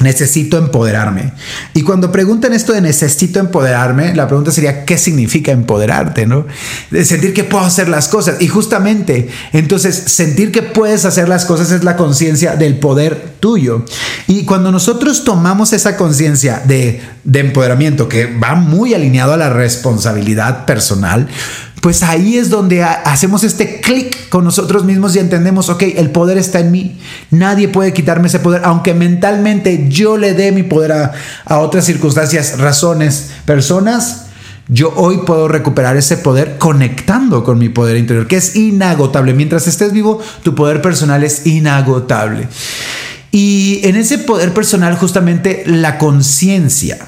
necesito 0.00 0.58
empoderarme. 0.58 1.32
Y 1.72 1.82
cuando 1.82 2.12
preguntan 2.12 2.52
esto 2.52 2.72
de 2.72 2.80
necesito 2.80 3.40
empoderarme, 3.40 4.14
la 4.14 4.28
pregunta 4.28 4.50
sería, 4.50 4.84
¿qué 4.84 4.98
significa 4.98 5.52
empoderarte? 5.52 6.26
¿no? 6.26 6.46
De 6.90 7.04
sentir 7.04 7.32
que 7.32 7.44
puedo 7.44 7.64
hacer 7.64 7.88
las 7.88 8.08
cosas. 8.08 8.40
Y 8.40 8.48
justamente, 8.48 9.28
entonces, 9.52 9.94
sentir 9.94 10.52
que 10.52 10.62
puedes 10.62 11.04
hacer 11.04 11.28
las 11.28 11.46
cosas 11.46 11.70
es 11.72 11.82
la 11.84 11.96
conciencia 11.96 12.56
del 12.56 12.78
poder 12.78 13.36
tuyo. 13.40 13.84
Y 14.26 14.44
cuando 14.44 14.70
nosotros 14.70 15.24
tomamos 15.24 15.72
esa 15.72 15.96
conciencia 15.96 16.62
de, 16.64 17.00
de 17.24 17.40
empoderamiento, 17.40 18.08
que 18.08 18.26
va 18.26 18.54
muy 18.54 18.92
alineado 18.92 19.32
a 19.32 19.36
la 19.36 19.50
responsabilidad 19.50 20.66
personal, 20.66 21.28
pues 21.86 22.02
ahí 22.02 22.36
es 22.36 22.50
donde 22.50 22.82
hacemos 22.82 23.44
este 23.44 23.80
clic 23.80 24.28
con 24.28 24.42
nosotros 24.42 24.84
mismos 24.84 25.14
y 25.14 25.20
entendemos, 25.20 25.68
ok, 25.68 25.84
el 25.94 26.10
poder 26.10 26.36
está 26.36 26.58
en 26.58 26.72
mí, 26.72 26.98
nadie 27.30 27.68
puede 27.68 27.92
quitarme 27.92 28.26
ese 28.26 28.40
poder, 28.40 28.62
aunque 28.64 28.92
mentalmente 28.92 29.86
yo 29.88 30.16
le 30.16 30.34
dé 30.34 30.50
mi 30.50 30.64
poder 30.64 30.90
a, 30.90 31.12
a 31.44 31.60
otras 31.60 31.84
circunstancias, 31.84 32.58
razones, 32.58 33.30
personas, 33.44 34.26
yo 34.66 34.94
hoy 34.96 35.18
puedo 35.18 35.46
recuperar 35.46 35.96
ese 35.96 36.16
poder 36.16 36.58
conectando 36.58 37.44
con 37.44 37.56
mi 37.56 37.68
poder 37.68 37.98
interior, 37.98 38.26
que 38.26 38.38
es 38.38 38.56
inagotable. 38.56 39.32
Mientras 39.32 39.68
estés 39.68 39.92
vivo, 39.92 40.20
tu 40.42 40.56
poder 40.56 40.82
personal 40.82 41.22
es 41.22 41.46
inagotable. 41.46 42.48
Y 43.30 43.78
en 43.84 43.94
ese 43.94 44.18
poder 44.18 44.52
personal, 44.52 44.96
justamente 44.96 45.62
la 45.66 45.98
conciencia, 45.98 46.98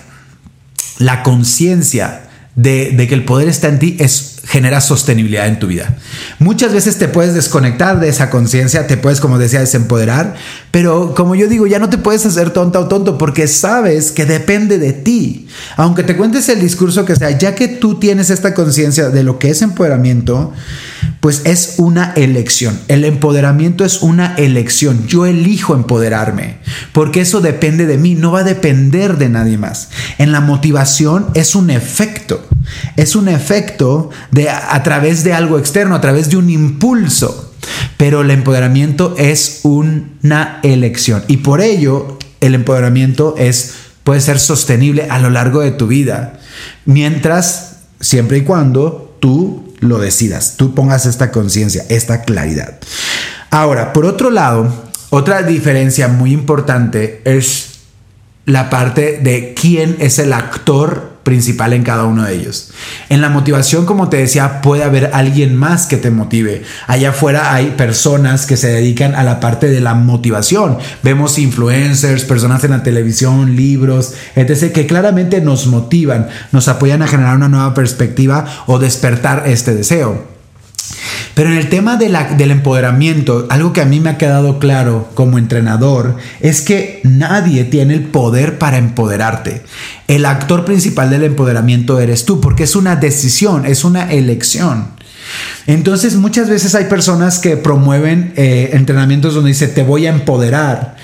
la 0.99 1.25
conciencia 1.25 2.29
de, 2.55 2.93
de, 2.93 3.09
que 3.09 3.15
el 3.17 3.25
poder 3.25 3.49
está 3.49 3.67
en 3.67 3.81
ti 3.81 3.97
es 3.99 4.38
genera 4.49 4.81
sostenibilidad 4.81 5.47
en 5.47 5.59
tu 5.59 5.67
vida. 5.67 5.95
Muchas 6.38 6.73
veces 6.73 6.97
te 6.97 7.07
puedes 7.07 7.35
desconectar 7.35 8.00
de 8.00 8.09
esa 8.09 8.31
conciencia, 8.31 8.87
te 8.87 8.97
puedes, 8.97 9.21
como 9.21 9.38
decía, 9.38 9.61
desempoderar, 9.61 10.37
pero 10.71 11.14
como 11.14 11.35
yo 11.35 11.49
digo, 11.49 11.67
ya 11.67 11.78
no 11.78 11.90
te 11.90 11.99
puedes 11.99 12.25
hacer 12.25 12.50
tonta 12.50 12.81
o 12.81 12.88
tonto 12.88 13.19
porque 13.19 13.47
sabes 13.47 14.11
que 14.11 14.25
depende 14.25 14.78
de 14.78 14.95
ti. 14.95 15.49
Aunque 15.76 16.02
te 16.02 16.17
cuentes 16.17 16.49
el 16.49 16.61
discurso 16.61 17.05
que 17.05 17.14
sea, 17.14 17.37
ya 17.37 17.55
que 17.55 17.69
tú 17.69 17.99
tienes 17.99 18.31
esta 18.31 18.55
conciencia 18.55 19.11
de 19.11 19.23
lo 19.23 19.38
que 19.38 19.50
es 19.50 19.61
empoderamiento, 19.61 20.55
pues 21.21 21.43
es 21.45 21.75
una 21.76 22.12
elección. 22.14 22.78
El 22.88 23.05
empoderamiento 23.05 23.85
es 23.85 24.02
una 24.02 24.35
elección. 24.37 25.07
Yo 25.07 25.26
elijo 25.26 25.75
empoderarme 25.75 26.59
porque 26.93 27.21
eso 27.21 27.40
depende 27.40 27.87
de 27.87 27.99
mí, 27.99 28.14
no 28.14 28.33
va 28.33 28.40
a 28.40 28.45
depender 28.45 29.19
de 29.19 29.28
nadie 29.28 29.59
más. 29.59 29.90
En 30.17 30.33
la 30.33 30.40
motivación 30.40 31.26
es 31.35 31.55
un 31.55 31.71
efecto. 31.71 32.47
Es 32.97 33.17
un 33.17 33.28
efecto 33.28 34.11
de 34.31 34.38
a, 34.47 34.83
través 34.83 35.25
de 35.25 35.33
algo 35.33 35.59
externo, 35.59 35.95
a 35.95 36.00
través 36.00 36.30
de 36.30 36.37
un 36.37 36.50
impulso. 36.50 37.52
Pero 37.97 38.21
el 38.21 38.30
empoderamiento 38.30 39.14
es 39.18 39.61
una 39.64 40.61
elección 40.62 41.25
y 41.26 41.38
por 41.38 41.61
ello 41.61 42.18
el 42.40 42.54
empoderamiento 42.54 43.35
es 43.37 43.75
puede 44.04 44.21
ser 44.21 44.38
sostenible 44.38 45.09
a 45.11 45.18
lo 45.18 45.28
largo 45.28 45.61
de 45.61 45.71
tu 45.71 45.87
vida, 45.87 46.38
mientras 46.87 47.80
siempre 48.00 48.38
y 48.38 48.42
cuando 48.42 49.16
tú 49.21 49.75
lo 49.80 49.99
decidas, 49.99 50.54
tú 50.57 50.75
pongas 50.75 51.04
esta 51.04 51.30
conciencia, 51.30 51.85
esta 51.90 52.23
claridad. 52.23 52.78
Ahora, 53.50 53.92
por 53.92 54.07
otro 54.07 54.30
lado, 54.30 54.73
otra 55.11 55.42
diferencia 55.42 56.09
muy 56.09 56.33
importante 56.33 57.21
es 57.25 57.80
la 58.47 58.71
parte 58.71 59.18
de 59.23 59.52
quién 59.52 59.97
es 60.00 60.18
el 60.18 60.33
actor 60.33 61.08
principal 61.29 61.75
en 61.75 61.83
cada 61.83 62.05
uno 62.05 62.25
de 62.25 62.35
ellos. 62.35 62.71
En 63.11 63.21
la 63.21 63.29
motivación, 63.29 63.85
como 63.85 64.09
te 64.09 64.17
decía, 64.17 64.63
puede 64.63 64.83
haber 64.83 65.11
alguien 65.13 65.55
más 65.55 65.85
que 65.85 65.99
te 65.99 66.11
motive. 66.11 66.63
Allá 66.87 67.11
afuera 67.11 67.53
hay 67.53 67.75
personas 67.77 68.47
que 68.47 68.57
se 68.57 68.69
dedican 68.69 69.15
a 69.15 69.25
la 69.25 69.39
parte 69.39 69.69
de 69.69 69.83
la 69.83 69.93
motivación. 69.93 70.79
Vemos 71.03 71.39
influencers, 71.39 72.25
personas 72.25 72.65
en 72.65 72.71
la 72.71 72.83
televisión, 72.83 73.57
libros, 73.57 74.15
etc., 74.37 74.73
que 74.73 74.87
claramente 74.87 75.43
nos 75.43 75.67
motivan, 75.67 76.29
nos 76.51 76.67
apoyan 76.69 77.03
a 77.03 77.09
generar 77.09 77.37
una 77.37 77.51
nueva 77.51 77.75
perspectiva 77.75 78.47
o 78.67 78.79
despertar 78.79 79.43
este 79.47 79.75
deseo. 79.75 80.38
Pero 81.38 81.52
en 81.52 81.57
el 81.57 81.68
tema 81.68 81.97
del 81.97 82.50
empoderamiento, 82.50 83.47
algo 83.49 83.73
que 83.73 83.80
a 83.80 83.85
mí 83.85 84.00
me 84.00 84.11
ha 84.11 84.18
quedado 84.18 84.59
claro 84.59 85.09
como 85.14 85.38
entrenador 85.38 86.16
es 86.40 86.62
que 86.62 87.00
nadie 87.04 87.62
tiene 87.62 87.95
el 87.95 88.02
poder 88.02 88.59
para 88.59 88.76
empoderarte. 88.76 89.62
El 90.09 90.25
actor 90.25 90.64
principal 90.64 91.11
del 91.11 91.23
empoderamiento 91.23 92.00
eres 92.00 92.25
tú, 92.25 92.40
porque 92.40 92.64
es 92.64 92.75
una 92.75 92.97
decisión, 92.97 93.66
es 93.66 93.85
una 93.85 94.11
elección. 94.11 94.88
Entonces 95.68 96.16
muchas 96.16 96.49
veces 96.49 96.75
hay 96.75 96.87
personas 96.87 97.38
que 97.38 97.57
promueven 97.57 98.33
eh, 98.35 98.71
entrenamientos 98.73 99.35
donde 99.35 99.50
dice 99.50 99.68
te 99.68 99.85
voy 99.85 100.09
a 100.09 100.11
empoderar 100.11 100.97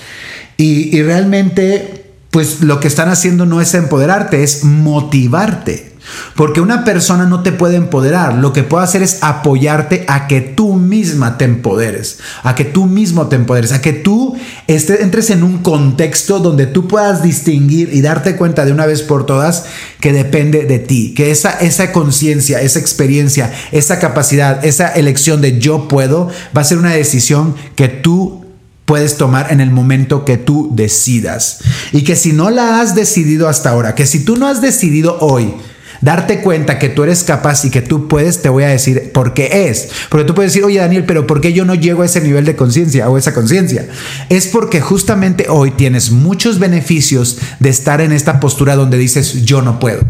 y, 0.57 0.93
y 0.97 1.01
realmente 1.01 2.07
pues 2.31 2.59
lo 2.59 2.81
que 2.81 2.89
están 2.89 3.07
haciendo 3.07 3.45
no 3.45 3.61
es 3.61 3.73
empoderarte, 3.73 4.43
es 4.43 4.65
motivarte. 4.65 5.94
Porque 6.35 6.61
una 6.61 6.83
persona 6.83 7.25
no 7.25 7.43
te 7.43 7.51
puede 7.51 7.75
empoderar. 7.75 8.35
Lo 8.35 8.53
que 8.53 8.63
puede 8.63 8.83
hacer 8.83 9.03
es 9.03 9.19
apoyarte 9.21 10.05
a 10.07 10.27
que 10.27 10.41
tú 10.41 10.75
misma 10.75 11.37
te 11.37 11.45
empoderes, 11.45 12.19
a 12.43 12.55
que 12.55 12.65
tú 12.65 12.85
mismo 12.85 13.27
te 13.27 13.35
empoderes, 13.35 13.71
a 13.71 13.81
que 13.81 13.93
tú 13.93 14.35
entres 14.67 15.29
en 15.29 15.43
un 15.43 15.59
contexto 15.59 16.39
donde 16.39 16.67
tú 16.67 16.87
puedas 16.87 17.23
distinguir 17.23 17.89
y 17.93 18.01
darte 18.01 18.35
cuenta 18.35 18.65
de 18.65 18.71
una 18.71 18.85
vez 18.85 19.01
por 19.01 19.25
todas 19.25 19.65
que 19.99 20.13
depende 20.13 20.65
de 20.65 20.79
ti, 20.79 21.13
que 21.13 21.31
esa, 21.31 21.51
esa 21.51 21.91
conciencia, 21.91 22.61
esa 22.61 22.79
experiencia, 22.79 23.51
esa 23.71 23.99
capacidad, 23.99 24.63
esa 24.65 24.89
elección 24.89 25.41
de 25.41 25.59
yo 25.59 25.87
puedo 25.87 26.29
va 26.55 26.61
a 26.61 26.65
ser 26.65 26.77
una 26.77 26.91
decisión 26.91 27.55
que 27.75 27.87
tú 27.87 28.45
puedes 28.85 29.17
tomar 29.17 29.51
en 29.51 29.61
el 29.61 29.71
momento 29.71 30.25
que 30.25 30.37
tú 30.37 30.69
decidas. 30.73 31.59
Y 31.91 32.03
que 32.03 32.15
si 32.15 32.33
no 32.33 32.49
la 32.51 32.79
has 32.79 32.95
decidido 32.95 33.49
hasta 33.49 33.71
ahora, 33.71 33.95
que 33.95 34.05
si 34.05 34.23
tú 34.23 34.37
no 34.37 34.47
has 34.47 34.61
decidido 34.61 35.17
hoy, 35.19 35.53
darte 36.01 36.41
cuenta 36.41 36.79
que 36.79 36.89
tú 36.89 37.03
eres 37.03 37.23
capaz 37.23 37.65
y 37.65 37.69
que 37.69 37.81
tú 37.81 38.07
puedes, 38.07 38.41
te 38.41 38.49
voy 38.49 38.63
a 38.63 38.69
decir 38.69 39.11
por 39.13 39.33
qué 39.33 39.69
es. 39.69 39.89
Porque 40.09 40.25
tú 40.25 40.35
puedes 40.35 40.51
decir, 40.51 40.63
oye 40.63 40.79
Daniel, 40.79 41.05
pero 41.05 41.27
¿por 41.27 41.41
qué 41.41 41.53
yo 41.53 41.65
no 41.65 41.75
llego 41.75 42.01
a 42.01 42.05
ese 42.05 42.21
nivel 42.21 42.45
de 42.45 42.55
conciencia 42.55 43.09
o 43.09 43.17
esa 43.17 43.33
conciencia? 43.33 43.87
Es 44.29 44.47
porque 44.47 44.81
justamente 44.81 45.47
hoy 45.49 45.71
tienes 45.71 46.11
muchos 46.11 46.59
beneficios 46.59 47.37
de 47.59 47.69
estar 47.69 48.01
en 48.01 48.11
esta 48.11 48.39
postura 48.39 48.75
donde 48.75 48.97
dices, 48.97 49.45
yo 49.45 49.61
no 49.61 49.79
puedo. 49.79 50.01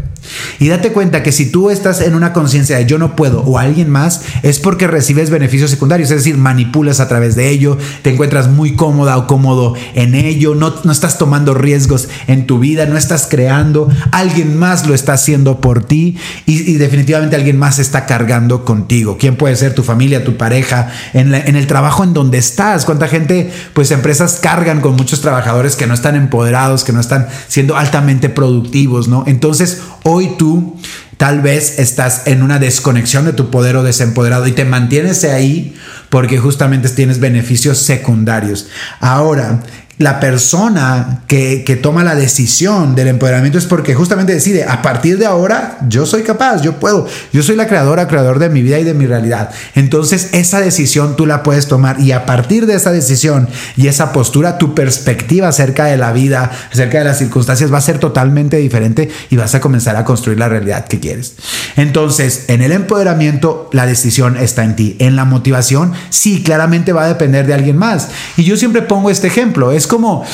Y 0.58 0.68
date 0.68 0.92
cuenta 0.92 1.22
que 1.22 1.32
si 1.32 1.50
tú 1.50 1.70
estás 1.70 2.00
en 2.00 2.14
una 2.14 2.32
conciencia 2.32 2.76
de 2.76 2.86
yo 2.86 2.98
no 2.98 3.16
puedo 3.16 3.42
o 3.42 3.58
alguien 3.58 3.90
más, 3.90 4.22
es 4.42 4.58
porque 4.58 4.86
recibes 4.86 5.30
beneficios 5.30 5.70
secundarios, 5.70 6.10
es 6.10 6.18
decir, 6.18 6.36
manipulas 6.36 7.00
a 7.00 7.08
través 7.08 7.36
de 7.36 7.50
ello, 7.50 7.78
te 8.02 8.10
encuentras 8.10 8.48
muy 8.48 8.74
cómoda 8.74 9.16
o 9.18 9.26
cómodo 9.26 9.74
en 9.94 10.14
ello, 10.14 10.54
no, 10.54 10.74
no 10.84 10.92
estás 10.92 11.18
tomando 11.18 11.54
riesgos 11.54 12.08
en 12.26 12.46
tu 12.46 12.58
vida, 12.58 12.86
no 12.86 12.96
estás 12.96 13.26
creando, 13.28 13.88
alguien 14.12 14.56
más 14.56 14.86
lo 14.86 14.94
está 14.94 15.14
haciendo 15.14 15.60
por 15.60 15.75
ti 15.84 16.16
y, 16.46 16.74
definitivamente 16.74 17.36
alguien 17.36 17.58
más 17.58 17.78
está 17.78 18.06
cargando 18.06 18.64
contigo. 18.64 19.16
¿Quién 19.18 19.36
puede 19.36 19.56
ser 19.56 19.74
tu 19.74 19.82
familia, 19.82 20.24
tu 20.24 20.36
pareja, 20.36 20.90
en, 21.12 21.34
en 21.34 21.56
el 21.56 21.66
trabajo 21.66 22.04
en 22.04 22.14
donde 22.14 22.38
estás? 22.38 22.84
¿Cuánta 22.84 23.08
gente, 23.08 23.50
pues 23.74 23.90
empresas 23.90 24.38
cargan 24.42 24.80
con 24.80 24.96
muchos 24.96 25.20
trabajadores 25.20 25.76
que 25.76 25.86
no 25.86 25.94
están 25.94 26.16
empoderados, 26.16 26.84
que 26.84 26.92
no 26.92 27.00
están 27.00 27.26
siendo 27.48 27.76
altamente 27.76 28.28
productivos, 28.28 29.08
¿no? 29.08 29.24
Entonces, 29.26 29.82
hoy 30.04 30.30
tú 30.38 30.76
tal 31.16 31.40
vez 31.40 31.78
estás 31.78 32.26
en 32.26 32.42
una 32.42 32.58
desconexión 32.58 33.24
de 33.24 33.32
tu 33.32 33.50
poder 33.50 33.76
o 33.76 33.82
desempoderado 33.82 34.46
y 34.46 34.52
te 34.52 34.64
mantienes 34.64 35.24
ahí 35.24 35.74
porque 36.10 36.38
justamente 36.38 36.88
tienes 36.90 37.20
beneficios 37.20 37.78
secundarios. 37.78 38.68
Ahora, 39.00 39.62
la 39.98 40.20
persona 40.20 41.22
que, 41.26 41.64
toma 41.82 42.04
la 42.04 42.14
decisión 42.14 42.94
del 42.94 43.08
empoderamiento 43.08 43.58
es 43.58 43.66
porque 43.66 43.94
justamente 43.94 44.34
decide, 44.34 44.64
a 44.64 44.82
partir 44.82 45.18
de 45.18 45.26
ahora 45.26 45.78
yo 45.88 46.06
soy 46.06 46.22
capaz, 46.22 46.62
yo 46.62 46.74
puedo, 46.74 47.06
yo 47.32 47.42
soy 47.42 47.56
la 47.56 47.66
creadora, 47.66 48.08
creador 48.08 48.38
de 48.38 48.48
mi 48.48 48.62
vida 48.62 48.78
y 48.78 48.84
de 48.84 48.94
mi 48.94 49.06
realidad. 49.06 49.50
Entonces 49.74 50.30
esa 50.32 50.60
decisión 50.60 51.16
tú 51.16 51.26
la 51.26 51.42
puedes 51.42 51.66
tomar 51.66 52.00
y 52.00 52.12
a 52.12 52.26
partir 52.26 52.66
de 52.66 52.74
esa 52.74 52.92
decisión 52.92 53.48
y 53.76 53.88
esa 53.88 54.12
postura, 54.12 54.58
tu 54.58 54.74
perspectiva 54.74 55.48
acerca 55.48 55.86
de 55.86 55.96
la 55.96 56.12
vida, 56.12 56.50
acerca 56.72 56.98
de 56.98 57.04
las 57.04 57.18
circunstancias 57.18 57.72
va 57.72 57.78
a 57.78 57.82
ser 57.82 57.98
totalmente 57.98 58.56
diferente 58.58 59.10
y 59.30 59.36
vas 59.36 59.54
a 59.54 59.60
comenzar 59.60 59.96
a 59.96 60.04
construir 60.04 60.38
la 60.38 60.48
realidad 60.48 60.86
que 60.86 61.00
quieres. 61.00 61.34
Entonces, 61.76 62.44
en 62.48 62.62
el 62.62 62.72
empoderamiento 62.72 63.70
la 63.72 63.86
decisión 63.86 64.36
está 64.36 64.64
en 64.64 64.76
ti. 64.76 64.96
En 64.98 65.16
la 65.16 65.24
motivación, 65.24 65.92
sí, 66.10 66.42
claramente 66.42 66.92
va 66.92 67.04
a 67.04 67.08
depender 67.08 67.46
de 67.46 67.54
alguien 67.54 67.76
más. 67.76 68.08
Y 68.36 68.44
yo 68.44 68.56
siempre 68.56 68.82
pongo 68.82 69.10
este 69.10 69.26
ejemplo, 69.26 69.72
es 69.72 69.85
como 69.86 70.24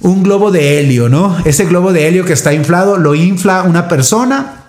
un 0.00 0.22
globo 0.22 0.50
de 0.50 0.78
helio, 0.78 1.08
¿no? 1.08 1.36
Ese 1.44 1.64
globo 1.64 1.92
de 1.92 2.08
helio 2.08 2.24
que 2.24 2.32
está 2.32 2.52
inflado 2.52 2.96
lo 2.96 3.14
infla 3.14 3.62
una 3.62 3.88
persona 3.88 4.65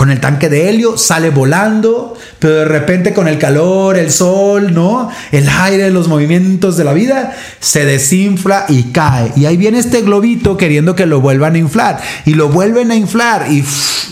con 0.00 0.10
el 0.10 0.18
tanque 0.18 0.48
de 0.48 0.70
helio, 0.70 0.96
sale 0.96 1.28
volando, 1.28 2.16
pero 2.38 2.54
de 2.54 2.64
repente 2.64 3.12
con 3.12 3.28
el 3.28 3.36
calor, 3.36 3.98
el 3.98 4.10
sol, 4.10 4.72
¿no? 4.72 5.10
El 5.30 5.46
aire, 5.46 5.90
los 5.90 6.08
movimientos 6.08 6.78
de 6.78 6.84
la 6.84 6.94
vida, 6.94 7.36
se 7.60 7.84
desinfla 7.84 8.64
y 8.70 8.84
cae. 8.92 9.30
Y 9.36 9.44
ahí 9.44 9.58
viene 9.58 9.78
este 9.78 10.00
globito 10.00 10.56
queriendo 10.56 10.96
que 10.96 11.04
lo 11.04 11.20
vuelvan 11.20 11.54
a 11.54 11.58
inflar. 11.58 12.00
Y 12.24 12.32
lo 12.32 12.48
vuelven 12.48 12.90
a 12.90 12.94
inflar 12.94 13.52
y 13.52 13.62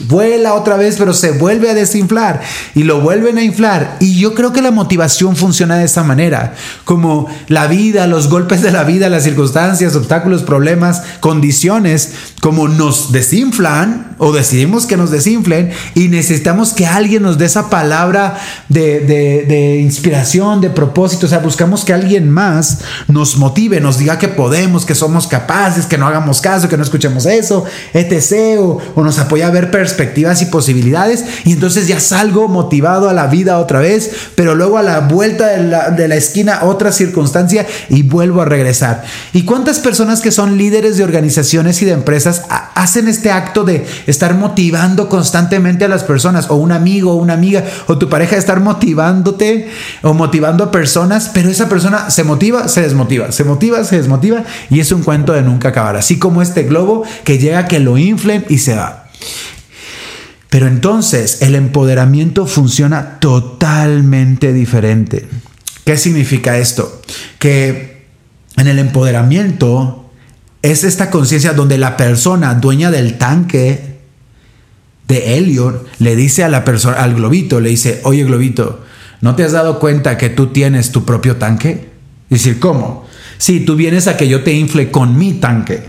vuela 0.08 0.52
otra 0.52 0.76
vez, 0.76 0.96
pero 0.98 1.14
se 1.14 1.30
vuelve 1.30 1.70
a 1.70 1.74
desinflar. 1.74 2.42
Y 2.74 2.82
lo 2.82 3.00
vuelven 3.00 3.38
a 3.38 3.42
inflar. 3.42 3.96
Y 3.98 4.20
yo 4.20 4.34
creo 4.34 4.52
que 4.52 4.60
la 4.60 4.70
motivación 4.70 5.36
funciona 5.36 5.78
de 5.78 5.86
esa 5.86 6.04
manera. 6.04 6.52
Como 6.84 7.28
la 7.46 7.66
vida, 7.66 8.06
los 8.06 8.28
golpes 8.28 8.60
de 8.60 8.72
la 8.72 8.84
vida, 8.84 9.08
las 9.08 9.24
circunstancias, 9.24 9.96
obstáculos, 9.96 10.42
problemas, 10.42 11.02
condiciones, 11.20 12.12
como 12.42 12.68
nos 12.68 13.10
desinflan 13.10 14.07
o 14.18 14.32
decidimos 14.32 14.86
que 14.86 14.96
nos 14.96 15.10
desinflen 15.10 15.70
y 15.94 16.08
necesitamos 16.08 16.72
que 16.72 16.86
alguien 16.86 17.22
nos 17.22 17.38
dé 17.38 17.46
esa 17.46 17.70
palabra 17.70 18.38
de, 18.68 19.80
inspiración, 19.80 20.60
de 20.60 20.70
propósito. 20.70 21.26
O 21.26 21.28
sea, 21.28 21.38
buscamos 21.38 21.84
que 21.84 21.92
alguien 21.92 22.28
más 22.28 22.80
nos 23.06 23.36
motive, 23.36 23.80
nos 23.80 23.98
diga 23.98 24.18
que 24.18 24.28
podemos, 24.28 24.84
que 24.84 24.94
somos 24.94 25.26
capaces, 25.26 25.86
que 25.86 25.98
no 25.98 26.06
hagamos 26.06 26.40
caso, 26.40 26.68
que 26.68 26.76
no 26.76 26.82
escuchemos 26.82 27.26
eso, 27.26 27.64
etc. 27.94 28.58
O, 28.60 28.78
o 28.94 29.04
nos 29.04 29.18
apoya 29.18 29.46
a 29.46 29.50
ver 29.50 29.70
perspectivas 29.70 30.42
y 30.42 30.46
posibilidades. 30.46 31.24
Y 31.44 31.52
entonces 31.52 31.88
ya 31.88 32.00
salgo 32.00 32.48
motivado 32.48 33.08
a 33.08 33.12
la 33.12 33.28
vida 33.28 33.58
otra 33.58 33.80
vez, 33.80 34.10
pero 34.34 34.54
luego 34.54 34.78
a 34.78 34.82
la 34.82 35.00
vuelta 35.00 35.46
de 35.48 35.62
la, 35.62 35.90
de 35.90 36.08
la 36.08 36.16
esquina 36.16 36.60
otra 36.62 36.92
circunstancia 36.92 37.66
y 37.88 38.02
vuelvo 38.02 38.42
a 38.42 38.44
regresar. 38.44 39.04
¿Y 39.32 39.44
cuántas 39.44 39.78
personas 39.78 40.20
que 40.20 40.32
son 40.32 40.58
líderes 40.58 40.96
de 40.96 41.04
organizaciones 41.04 41.80
y 41.82 41.84
de 41.84 41.92
empresas 41.92 42.42
hacen 42.74 43.08
este 43.08 43.30
acto 43.30 43.64
de 43.64 43.86
estar 44.08 44.34
motivando 44.34 45.08
constantemente? 45.08 45.68
a 45.84 45.88
las 45.88 46.04
personas, 46.04 46.50
o 46.50 46.56
un 46.56 46.72
amigo, 46.72 47.12
o 47.12 47.16
una 47.16 47.34
amiga, 47.34 47.64
o 47.86 47.98
tu 47.98 48.08
pareja 48.08 48.36
estar 48.36 48.60
motivándote 48.60 49.68
o 50.02 50.14
motivando 50.14 50.64
a 50.64 50.70
personas, 50.70 51.30
pero 51.32 51.48
esa 51.48 51.68
persona 51.68 52.10
se 52.10 52.24
motiva, 52.24 52.68
se 52.68 52.82
desmotiva, 52.82 53.30
se 53.32 53.44
motiva, 53.44 53.84
se 53.84 53.96
desmotiva, 53.96 54.44
y 54.70 54.80
es 54.80 54.92
un 54.92 55.02
cuento 55.02 55.32
de 55.32 55.42
nunca 55.42 55.68
acabar. 55.68 55.96
Así 55.96 56.18
como 56.18 56.42
este 56.42 56.64
globo 56.64 57.04
que 57.24 57.38
llega 57.38 57.68
que 57.68 57.80
lo 57.80 57.98
inflen 57.98 58.44
y 58.48 58.58
se 58.58 58.74
va. 58.74 59.08
Pero 60.50 60.66
entonces 60.66 61.42
el 61.42 61.54
empoderamiento 61.54 62.46
funciona 62.46 63.18
totalmente 63.20 64.52
diferente. 64.52 65.28
¿Qué 65.84 65.96
significa 65.96 66.56
esto? 66.56 67.02
Que 67.38 68.06
en 68.56 68.66
el 68.66 68.78
empoderamiento 68.78 70.10
es 70.62 70.84
esta 70.84 71.10
conciencia 71.10 71.52
donde 71.52 71.78
la 71.78 71.96
persona 71.96 72.54
dueña 72.54 72.90
del 72.90 73.18
tanque 73.18 73.87
de 75.08 75.38
Elliot 75.38 75.86
le 75.98 76.14
dice 76.14 76.44
a 76.44 76.48
la 76.48 76.64
persona, 76.64 76.98
al 76.98 77.14
globito, 77.14 77.60
le 77.60 77.70
dice, 77.70 78.00
oye 78.04 78.24
globito, 78.24 78.84
¿no 79.22 79.34
te 79.34 79.42
has 79.42 79.52
dado 79.52 79.80
cuenta 79.80 80.18
que 80.18 80.28
tú 80.28 80.48
tienes 80.48 80.92
tu 80.92 81.04
propio 81.04 81.36
tanque? 81.36 81.88
Y 82.30 82.34
decir, 82.34 82.60
¿cómo? 82.60 83.08
Sí, 83.38 83.60
tú 83.60 83.74
vienes 83.74 84.06
a 84.06 84.16
que 84.16 84.28
yo 84.28 84.44
te 84.44 84.52
infle 84.52 84.90
con 84.90 85.16
mi 85.16 85.32
tanque, 85.32 85.82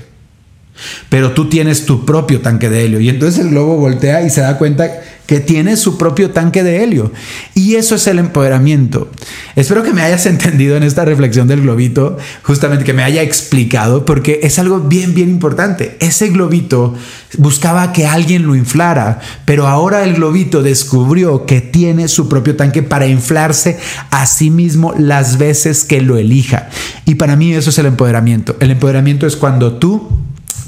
pero 1.10 1.34
tú 1.34 1.50
tienes 1.50 1.86
tu 1.86 2.06
propio 2.06 2.40
tanque 2.40 2.70
de 2.70 2.86
helio. 2.86 3.02
Y 3.02 3.10
entonces 3.10 3.44
el 3.44 3.52
globo 3.52 3.76
voltea 3.76 4.22
y 4.22 4.30
se 4.30 4.42
da 4.42 4.58
cuenta 4.58 5.02
que 5.30 5.40
tiene 5.40 5.78
su 5.78 5.96
propio 5.96 6.32
tanque 6.32 6.64
de 6.64 6.84
helio. 6.84 7.12
Y 7.54 7.76
eso 7.76 7.94
es 7.94 8.08
el 8.08 8.18
empoderamiento. 8.18 9.12
Espero 9.56 9.84
que 9.84 9.94
me 9.94 10.02
hayas 10.02 10.26
entendido 10.26 10.76
en 10.76 10.82
esta 10.82 11.06
reflexión 11.06 11.48
del 11.48 11.62
globito, 11.62 12.18
justamente 12.42 12.84
que 12.84 12.94
me 12.94 13.04
haya 13.04 13.22
explicado, 13.22 14.06
porque 14.06 14.40
es 14.42 14.58
algo 14.58 14.80
bien, 14.80 15.14
bien 15.14 15.30
importante. 15.30 15.98
Ese 16.00 16.30
globito 16.30 16.96
buscaba 17.38 17.94
que 17.94 18.08
alguien 18.08 18.48
lo 18.48 18.56
inflara, 18.56 19.20
pero 19.46 19.68
ahora 19.68 20.04
el 20.04 20.16
globito 20.16 20.64
descubrió 20.64 21.46
que 21.46 21.62
tiene 21.62 22.08
su 22.08 22.28
propio 22.28 22.56
tanque 22.56 22.82
para 22.82 23.06
inflarse 23.06 23.78
a 24.10 24.26
sí 24.26 24.50
mismo 24.50 24.96
las 24.98 25.38
veces 25.38 25.84
que 25.84 26.02
lo 26.02 26.18
elija. 26.18 26.70
Y 27.06 27.16
para 27.16 27.36
mí 27.36 27.54
eso 27.54 27.70
es 27.70 27.78
el 27.78 27.86
empoderamiento. 27.86 28.58
El 28.62 28.72
empoderamiento 28.72 29.28
es 29.28 29.36
cuando 29.36 29.74
tú 29.74 30.10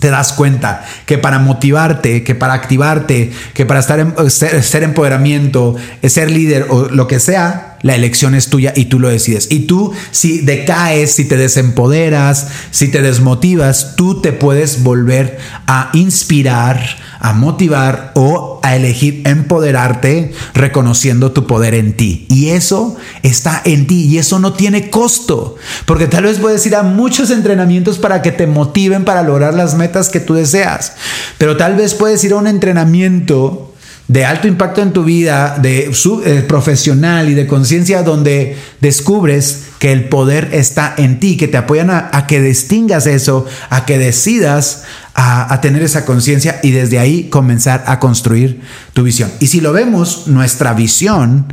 te 0.02 0.10
das 0.10 0.34
cuenta 0.34 0.84
que 1.06 1.20
para 1.20 1.38
motivarte, 1.38 2.24
que 2.24 2.34
para 2.34 2.54
activarte, 2.54 3.32
que 3.54 3.68
para 3.68 3.80
estar 3.80 4.00
en, 4.00 4.32
ser, 4.32 4.64
ser, 4.64 4.82
empoderamiento, 4.82 5.76
ser 6.04 6.32
líder 6.32 6.66
o 6.70 6.90
lo 6.90 7.08
que 7.08 7.20
sea, 7.20 7.78
la 7.84 7.94
elección 7.94 8.34
es 8.34 8.50
tuya 8.50 8.74
y 8.76 8.86
tú 8.86 9.00
lo 9.00 9.10
decides. 9.10 9.48
Y 9.52 9.68
tú, 9.68 9.94
si 10.10 10.40
decaes, 10.40 11.12
si 11.14 11.26
te 11.26 11.38
desempoderas, 11.38 12.48
si 12.72 12.88
te 12.88 13.04
desmotivas, 13.04 13.96
tú 13.96 14.22
te 14.22 14.34
puedes 14.34 14.82
volver 14.82 15.38
a 15.68 15.92
inspirar, 15.94 16.84
a 17.20 17.34
motivar 17.34 18.12
o 18.16 18.51
a 18.62 18.76
elegir 18.76 19.22
empoderarte 19.26 20.34
reconociendo 20.54 21.32
tu 21.32 21.48
poder 21.48 21.74
en 21.74 21.94
ti. 21.94 22.26
Y 22.30 22.50
eso 22.50 22.96
está 23.24 23.62
en 23.66 23.88
ti 23.88 24.06
y 24.06 24.18
eso 24.18 24.40
no 24.40 24.54
tiene 24.54 24.90
costo, 24.90 25.56
porque 25.86 26.08
tal 26.08 26.24
vez 26.24 26.40
puedes 26.40 26.66
ir 26.66 26.76
a 26.76 26.84
muchos 26.84 27.32
entrenamientos 27.32 27.98
para 28.00 28.22
que 28.22 28.32
te 28.32 28.48
motiven 28.48 29.06
para 29.06 29.24
lograr 29.24 29.54
las 29.54 29.76
metas 29.76 30.10
que 30.10 30.20
tú 30.20 30.34
deseas, 30.34 30.94
pero 31.38 31.58
tal 31.58 31.76
vez 31.76 31.94
puedes 31.94 32.24
ir 32.24 32.34
a 32.34 32.38
un 32.38 32.48
entrenamiento 32.48 33.72
de 34.12 34.26
alto 34.26 34.50
impacto 34.50 34.82
en 34.82 34.92
tu 34.92 35.06
vida, 35.06 35.58
de 35.62 35.90
eh, 35.90 36.46
profesional 36.46 37.30
y 37.30 37.34
de 37.34 37.48
conciencia, 37.48 38.04
donde 38.04 38.58
descubres 38.82 39.68
que 39.80 39.94
el 39.94 40.10
poder 40.10 40.50
está 40.52 40.94
en 40.98 41.22
ti, 41.22 41.38
que 41.38 41.48
te 41.48 41.56
apoyan 41.56 41.90
a, 41.90 42.28
que 42.28 42.42
distingas 42.42 43.08
eso, 43.08 43.46
a 43.70 43.86
que 43.86 43.98
decidas 43.98 44.84
a, 45.24 45.62
tener 45.62 45.84
esa 45.84 46.04
conciencia 46.04 46.60
y 46.64 46.72
desde 46.72 46.98
ahí 46.98 47.30
comenzar 47.30 47.84
a 47.86 48.00
construir 48.00 48.62
tu 48.94 49.04
visión. 49.04 49.32
Y 49.40 49.48
si 49.48 49.62
lo 49.62 49.72
vemos, 49.72 50.28
nuestra 50.28 50.74
visión 50.74 51.46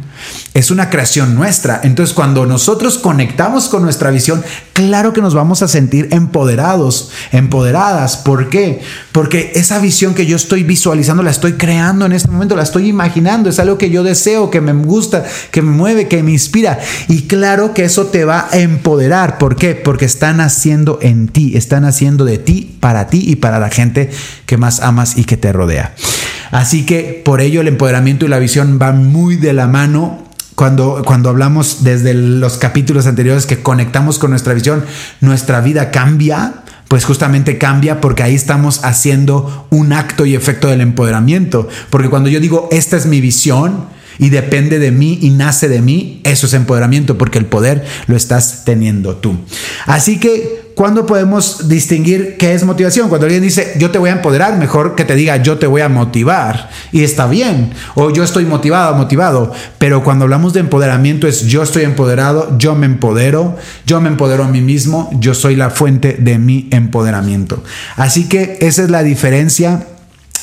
es 0.54 0.70
una 0.70 0.90
creación 0.90 1.34
nuestra. 1.34 1.80
Entonces, 1.84 2.14
cuando 2.14 2.46
nosotros 2.46 2.98
conectamos 2.98 3.68
con 3.68 3.82
nuestra 3.82 4.10
visión, 4.10 4.42
claro 4.72 5.12
que 5.12 5.20
nos 5.20 5.34
vamos 5.34 5.62
a 5.62 5.68
sentir 5.68 6.08
empoderados, 6.12 7.10
empoderadas. 7.30 8.16
¿Por 8.16 8.48
qué? 8.48 8.80
Porque 9.12 9.52
esa 9.54 9.78
visión 9.78 10.14
que 10.14 10.26
yo 10.26 10.36
estoy 10.36 10.64
visualizando, 10.64 11.22
la 11.22 11.30
estoy 11.30 11.52
creando 11.52 12.06
en 12.06 12.12
este 12.12 12.30
momento, 12.30 12.56
la 12.56 12.62
estoy 12.62 12.88
imaginando, 12.88 13.50
es 13.50 13.58
algo 13.58 13.76
que 13.78 13.90
yo 13.90 14.02
deseo, 14.02 14.50
que 14.50 14.60
me 14.60 14.72
gusta, 14.72 15.24
que 15.50 15.62
me 15.62 15.72
mueve, 15.72 16.08
que 16.08 16.22
me 16.22 16.32
inspira. 16.32 16.78
Y 17.08 17.22
claro 17.22 17.74
que 17.74 17.84
eso 17.84 18.06
te 18.06 18.24
va 18.24 18.48
a 18.50 18.58
empoderar. 18.58 19.38
¿Por 19.38 19.56
qué? 19.56 19.74
Porque 19.74 20.06
están 20.06 20.40
haciendo 20.40 20.98
en 21.02 21.28
ti, 21.28 21.56
están 21.56 21.84
haciendo 21.84 22.24
de 22.24 22.38
ti, 22.38 22.76
para 22.80 23.08
ti 23.08 23.24
y 23.26 23.36
para 23.36 23.57
la 23.60 23.70
gente 23.70 24.10
que 24.46 24.56
más 24.56 24.80
amas 24.80 25.16
y 25.16 25.24
que 25.24 25.36
te 25.36 25.52
rodea. 25.52 25.94
Así 26.50 26.86
que 26.86 27.20
por 27.24 27.40
ello 27.40 27.60
el 27.60 27.68
empoderamiento 27.68 28.26
y 28.26 28.28
la 28.28 28.38
visión 28.38 28.78
van 28.78 29.06
muy 29.06 29.36
de 29.36 29.52
la 29.52 29.66
mano. 29.66 30.24
Cuando, 30.54 31.02
cuando 31.06 31.30
hablamos 31.30 31.84
desde 31.84 32.14
los 32.14 32.58
capítulos 32.58 33.06
anteriores 33.06 33.46
que 33.46 33.62
conectamos 33.62 34.18
con 34.18 34.30
nuestra 34.30 34.54
visión, 34.54 34.84
nuestra 35.20 35.60
vida 35.60 35.92
cambia 35.92 36.64
pues 36.88 37.04
justamente 37.04 37.58
cambia 37.58 38.00
porque 38.00 38.22
ahí 38.22 38.34
estamos 38.34 38.82
haciendo 38.82 39.66
un 39.70 39.92
acto 39.92 40.24
y 40.24 40.34
efecto 40.34 40.68
del 40.68 40.80
empoderamiento. 40.80 41.68
Porque 41.90 42.08
cuando 42.08 42.30
yo 42.30 42.40
digo, 42.40 42.68
esta 42.72 42.96
es 42.96 43.04
mi 43.04 43.20
visión, 43.20 43.86
y 44.18 44.30
depende 44.30 44.78
de 44.78 44.90
mí 44.90 45.18
y 45.22 45.30
nace 45.30 45.68
de 45.68 45.80
mí, 45.80 46.20
eso 46.24 46.46
es 46.46 46.54
empoderamiento 46.54 47.16
porque 47.16 47.38
el 47.38 47.46
poder 47.46 47.84
lo 48.06 48.16
estás 48.16 48.64
teniendo 48.64 49.16
tú. 49.16 49.36
Así 49.86 50.18
que, 50.18 50.67
¿cuándo 50.78 51.06
podemos 51.06 51.68
distinguir 51.68 52.36
qué 52.38 52.54
es 52.54 52.62
motivación? 52.62 53.08
Cuando 53.08 53.26
alguien 53.26 53.42
dice, 53.42 53.74
yo 53.80 53.90
te 53.90 53.98
voy 53.98 54.10
a 54.10 54.12
empoderar, 54.12 54.56
mejor 54.58 54.94
que 54.94 55.04
te 55.04 55.16
diga, 55.16 55.36
yo 55.38 55.58
te 55.58 55.66
voy 55.66 55.80
a 55.80 55.88
motivar. 55.88 56.70
Y 56.92 57.02
está 57.02 57.26
bien. 57.26 57.72
O 57.96 58.10
yo 58.10 58.22
estoy 58.22 58.44
motivado, 58.44 58.94
motivado. 58.94 59.52
Pero 59.78 60.04
cuando 60.04 60.26
hablamos 60.26 60.52
de 60.52 60.60
empoderamiento 60.60 61.26
es, 61.26 61.46
yo 61.46 61.64
estoy 61.64 61.82
empoderado, 61.82 62.56
yo 62.58 62.76
me 62.76 62.86
empodero, 62.86 63.56
yo 63.86 64.00
me 64.00 64.08
empodero 64.08 64.44
a 64.44 64.46
mí 64.46 64.60
mismo, 64.60 65.10
yo 65.14 65.34
soy 65.34 65.56
la 65.56 65.70
fuente 65.70 66.16
de 66.16 66.38
mi 66.38 66.68
empoderamiento. 66.70 67.64
Así 67.96 68.28
que 68.28 68.58
esa 68.60 68.84
es 68.84 68.88
la 68.88 69.02
diferencia 69.02 69.84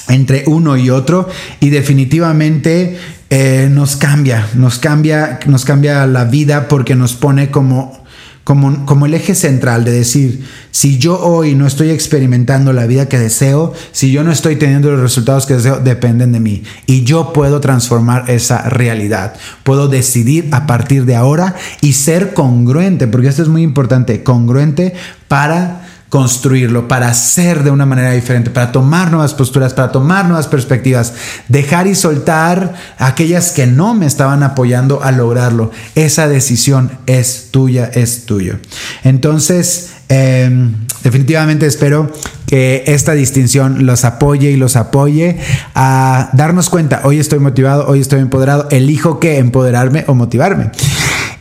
entre 0.09 0.43
uno 0.47 0.75
y 0.75 0.89
otro 0.89 1.29
y 1.61 1.69
definitivamente 1.69 2.99
eh, 3.29 3.69
nos 3.71 3.95
cambia, 3.95 4.45
nos 4.53 4.79
cambia, 4.79 5.39
nos 5.45 5.63
cambia 5.63 6.05
la 6.07 6.25
vida 6.25 6.67
porque 6.67 6.95
nos 6.95 7.13
pone 7.13 7.51
como, 7.51 8.04
como, 8.45 8.85
como, 8.85 9.07
el 9.07 9.15
eje 9.15 9.33
central 9.33 9.83
de 9.83 9.91
decir, 9.91 10.47
si 10.69 10.99
yo 10.99 11.19
hoy 11.19 11.55
no 11.55 11.65
estoy 11.65 11.89
experimentando 11.89 12.73
la 12.73 12.85
vida 12.85 13.09
que 13.09 13.17
deseo, 13.17 13.73
si 13.91 14.11
yo 14.11 14.23
no 14.23 14.31
estoy 14.31 14.55
teniendo 14.55 14.91
los 14.91 15.01
resultados 15.01 15.47
que 15.47 15.55
deseo, 15.55 15.79
dependen 15.79 16.31
de 16.31 16.39
mí. 16.39 16.63
Y 16.85 17.03
yo 17.03 17.33
puedo 17.33 17.59
transformar 17.59 18.29
esa 18.29 18.69
realidad. 18.69 19.33
Puedo 19.63 19.87
decidir 19.87 20.47
a 20.51 20.67
partir 20.67 21.05
de 21.05 21.15
ahora 21.15 21.55
y 21.81 21.93
ser 21.93 22.35
congruente, 22.35 23.07
porque 23.07 23.29
esto 23.29 23.41
es 23.41 23.49
muy 23.49 23.63
importante, 23.63 24.21
congruente 24.21 24.93
para 25.27 25.84
construirlo, 26.15 26.87
para 26.87 27.13
ser 27.13 27.65
de 27.65 27.71
una 27.71 27.85
manera 27.85 28.11
diferente, 28.13 28.49
para 28.49 28.71
tomar 28.71 29.11
nuevas 29.11 29.33
posturas, 29.33 29.73
para 29.73 29.91
tomar 29.91 30.23
nuevas 30.23 30.47
perspectivas, 30.47 31.13
dejar 31.49 31.87
y 31.87 31.95
soltar 31.95 32.73
aquellas 32.97 33.51
que 33.51 33.67
no 33.67 33.93
me 33.93 34.05
estaban 34.05 34.41
apoyando 34.41 35.03
a 35.03 35.11
lograrlo. 35.11 35.71
Esa 35.93 36.29
decisión 36.29 36.89
es 37.05 37.49
tuya, 37.51 37.91
es 37.93 38.25
tuyo. 38.25 38.59
Entonces, 39.03 39.89
em, 40.07 40.75
definitivamente 41.03 41.65
espero 41.65 42.09
que 42.47 42.85
esta 42.87 43.11
distinción 43.11 43.85
los 43.85 44.05
apoye 44.05 44.51
y 44.51 44.55
los 44.55 44.77
apoye 44.77 45.37
a 45.73 46.29
darnos 46.31 46.69
cuenta, 46.69 47.01
hoy 47.03 47.19
estoy 47.19 47.39
motivado, 47.39 47.87
hoy 47.89 47.99
estoy 47.99 48.21
empoderado, 48.21 48.69
elijo 48.71 49.19
que 49.19 49.37
empoderarme 49.39 50.05
o 50.07 50.13
motivarme. 50.13 50.71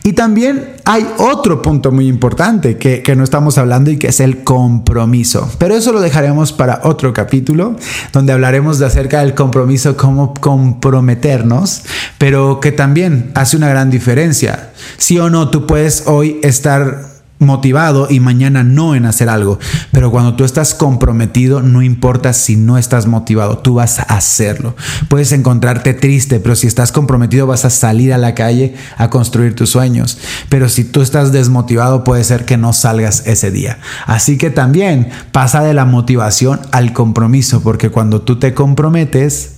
Y 0.05 0.13
también 0.13 0.75
hay 0.85 1.03
otro 1.17 1.63
punto 1.63 1.91
muy 1.91 2.07
importante 2.07 2.77
que, 2.77 3.15
no 3.15 3.23
estamos 3.23 3.57
hablando 3.57 3.89
y 3.89 3.97
que 3.97 4.09
es 4.09 4.19
el 4.19 4.43
compromiso. 4.43 5.49
Pero 5.57 5.75
eso 5.75 5.91
lo 5.91 5.99
dejaremos 5.99 6.53
para 6.53 6.81
otro 6.83 7.11
capítulo, 7.11 7.75
donde 8.13 8.31
hablaremos 8.31 8.77
de 8.77 8.85
acerca 8.85 9.21
del 9.21 9.33
compromiso, 9.33 9.97
cómo 9.97 10.35
comprometernos, 10.35 11.81
pero 12.19 12.59
que 12.59 12.71
también 12.71 13.31
hace 13.33 13.57
una 13.57 13.67
gran 13.67 13.89
diferencia. 13.89 14.69
Sí 14.97 15.17
o 15.17 15.31
no, 15.31 15.49
tú 15.49 15.65
puedes 15.65 16.03
hoy 16.05 16.39
estar 16.43 17.14
motivado 17.39 18.07
y 18.09 18.19
mañana 18.19 18.63
no 18.63 18.95
en 18.95 19.05
hacer 19.05 19.29
algo. 19.29 19.59
Pero 19.91 20.11
cuando 20.11 20.35
tú 20.35 20.43
estás 20.43 20.73
comprometido, 20.73 21.61
no 21.61 21.81
importa 21.81 22.33
si 22.33 22.55
no 22.55 22.77
estás 22.77 23.07
motivado, 23.07 23.57
tú 23.57 23.75
vas 23.75 23.99
a 23.99 24.03
hacerlo. 24.03 24.75
Puedes 25.09 25.31
encontrarte 25.31 25.93
triste, 25.93 26.39
pero 26.39 26.55
si 26.55 26.67
estás 26.67 26.91
comprometido 26.91 27.47
vas 27.47 27.65
a 27.65 27.69
salir 27.69 28.13
a 28.13 28.17
la 28.17 28.35
calle 28.35 28.75
a 28.97 29.09
construir 29.09 29.55
tus 29.55 29.69
sueños. 29.69 30.17
Pero 30.49 30.69
si 30.69 30.83
tú 30.83 31.01
estás 31.01 31.31
desmotivado, 31.31 32.03
puede 32.03 32.23
ser 32.23 32.45
que 32.45 32.57
no 32.57 32.73
salgas 32.73 33.23
ese 33.25 33.51
día. 33.51 33.79
Así 34.05 34.37
que 34.37 34.49
también 34.49 35.09
pasa 35.31 35.61
de 35.61 35.73
la 35.73 35.85
motivación 35.85 36.61
al 36.71 36.93
compromiso, 36.93 37.61
porque 37.61 37.89
cuando 37.89 38.21
tú 38.21 38.39
te 38.39 38.53
comprometes, 38.53 39.55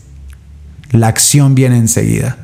la 0.91 1.07
acción 1.07 1.55
viene 1.55 1.77
enseguida. 1.77 2.37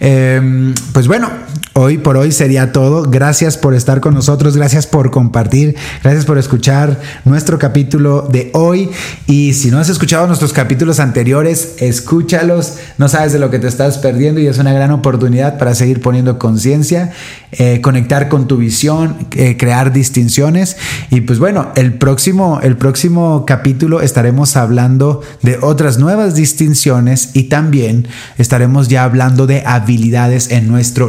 Em, 0.00 0.74
pues 0.92 1.08
bueno, 1.08 1.30
hoy 1.78 1.96
por 1.96 2.16
hoy 2.16 2.32
sería 2.32 2.72
todo. 2.72 3.04
Gracias 3.04 3.56
por 3.56 3.74
estar 3.74 4.00
con 4.00 4.12
nosotros, 4.12 4.56
gracias 4.56 4.86
por 4.88 5.12
compartir, 5.12 5.76
gracias 6.02 6.24
por 6.24 6.36
escuchar 6.36 7.00
nuestro 7.24 7.58
capítulo 7.58 8.22
de 8.22 8.50
hoy. 8.52 8.90
Y 9.28 9.54
si 9.54 9.70
no 9.70 9.78
has 9.78 9.88
escuchado 9.88 10.26
nuestros 10.26 10.52
capítulos 10.52 10.98
anteriores, 10.98 11.76
escúchalos. 11.78 12.74
No 12.98 13.08
sabes 13.08 13.32
de 13.32 13.38
lo 13.38 13.50
que 13.50 13.60
te 13.60 13.68
estás 13.68 13.98
perdiendo 13.98 14.40
y 14.40 14.48
es 14.48 14.58
una 14.58 14.72
gran 14.72 14.90
oportunidad 14.90 15.56
para 15.56 15.74
seguir 15.76 16.00
poniendo 16.00 16.36
conciencia, 16.38 17.12
eh, 17.52 17.80
conectar 17.80 18.28
con 18.28 18.48
tu 18.48 18.56
visión, 18.56 19.16
eh, 19.36 19.56
crear 19.56 19.92
distinciones. 19.92 20.76
Y 21.10 21.20
pues 21.20 21.38
bueno, 21.38 21.70
el 21.76 21.94
próximo, 21.94 22.58
el 22.60 22.76
próximo 22.76 23.44
capítulo 23.46 24.00
estaremos 24.00 24.56
hablando 24.56 25.22
de 25.42 25.58
otras 25.62 25.98
nuevas 25.98 26.34
distinciones 26.34 27.30
y 27.34 27.44
también 27.44 28.08
estaremos 28.36 28.88
ya 28.88 29.04
hablando 29.04 29.46
de 29.46 29.62
habilidades 29.64 30.50
en 30.50 30.66
nuestro 30.66 31.08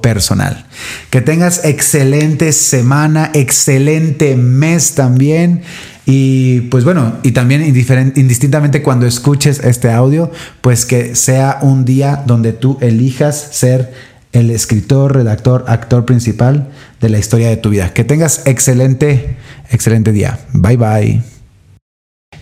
personal. 0.00 0.66
Que 1.10 1.20
tengas 1.20 1.64
excelente 1.64 2.52
semana, 2.52 3.30
excelente 3.34 4.36
mes 4.36 4.94
también. 4.94 5.62
Y 6.04 6.62
pues 6.62 6.84
bueno, 6.84 7.18
y 7.22 7.32
también 7.32 7.62
indistintamente 7.62 8.82
cuando 8.82 9.06
escuches 9.06 9.60
este 9.60 9.90
audio, 9.90 10.30
pues 10.60 10.84
que 10.84 11.14
sea 11.14 11.58
un 11.62 11.84
día 11.84 12.22
donde 12.26 12.52
tú 12.52 12.78
elijas 12.80 13.48
ser 13.52 13.92
el 14.32 14.50
escritor, 14.50 15.14
redactor, 15.14 15.64
actor 15.68 16.04
principal 16.04 16.68
de 17.00 17.08
la 17.08 17.18
historia 17.18 17.48
de 17.48 17.56
tu 17.56 17.70
vida. 17.70 17.92
Que 17.92 18.04
tengas 18.04 18.42
excelente, 18.46 19.36
excelente 19.70 20.12
día. 20.12 20.38
Bye 20.52 20.76
bye. 20.76 21.31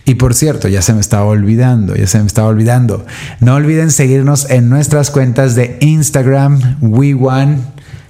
Y 0.05 0.15
por 0.15 0.33
cierto, 0.33 0.67
ya 0.67 0.81
se 0.81 0.93
me 0.93 0.99
estaba 0.99 1.25
olvidando, 1.25 1.95
ya 1.95 2.07
se 2.07 2.19
me 2.19 2.27
estaba 2.27 2.49
olvidando. 2.49 3.05
No 3.39 3.55
olviden 3.55 3.91
seguirnos 3.91 4.49
en 4.49 4.67
nuestras 4.69 5.09
cuentas 5.11 5.55
de 5.55 5.77
Instagram, 5.79 6.79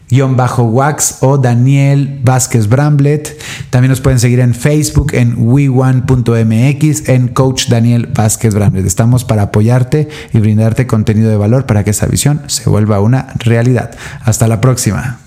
WeOne-Wax 0.10 1.17
o 1.22 1.38
Daniel 1.38 2.20
Vázquez 2.24 2.67
Bramblet. 2.67 3.39
También 3.70 3.89
nos 3.89 4.02
pueden 4.02 4.20
seguir 4.20 4.39
en 4.39 4.56
Facebook 4.56 5.13
en 5.13 5.36
WeOne.mx 5.38 7.08
en 7.10 7.28
Coach 7.28 7.67
Daniel 7.67 8.08
Vázquez 8.08 8.56
Bramblet. 8.56 8.86
Estamos 8.86 9.24
para 9.24 9.44
apoyarte 9.44 10.10
y 10.34 10.39
brindarte 10.39 10.88
contenido 10.88 11.30
de 11.30 11.38
valor 11.38 11.65
para 11.65 11.84
que 11.84 11.91
esa 11.91 12.08
visión 12.08 12.41
se 12.48 12.70
vuelva 12.70 13.00
una 13.00 13.28
realidad. 13.39 13.91
Hasta 14.24 14.48
la 14.48 14.60
próxima. 14.60 15.20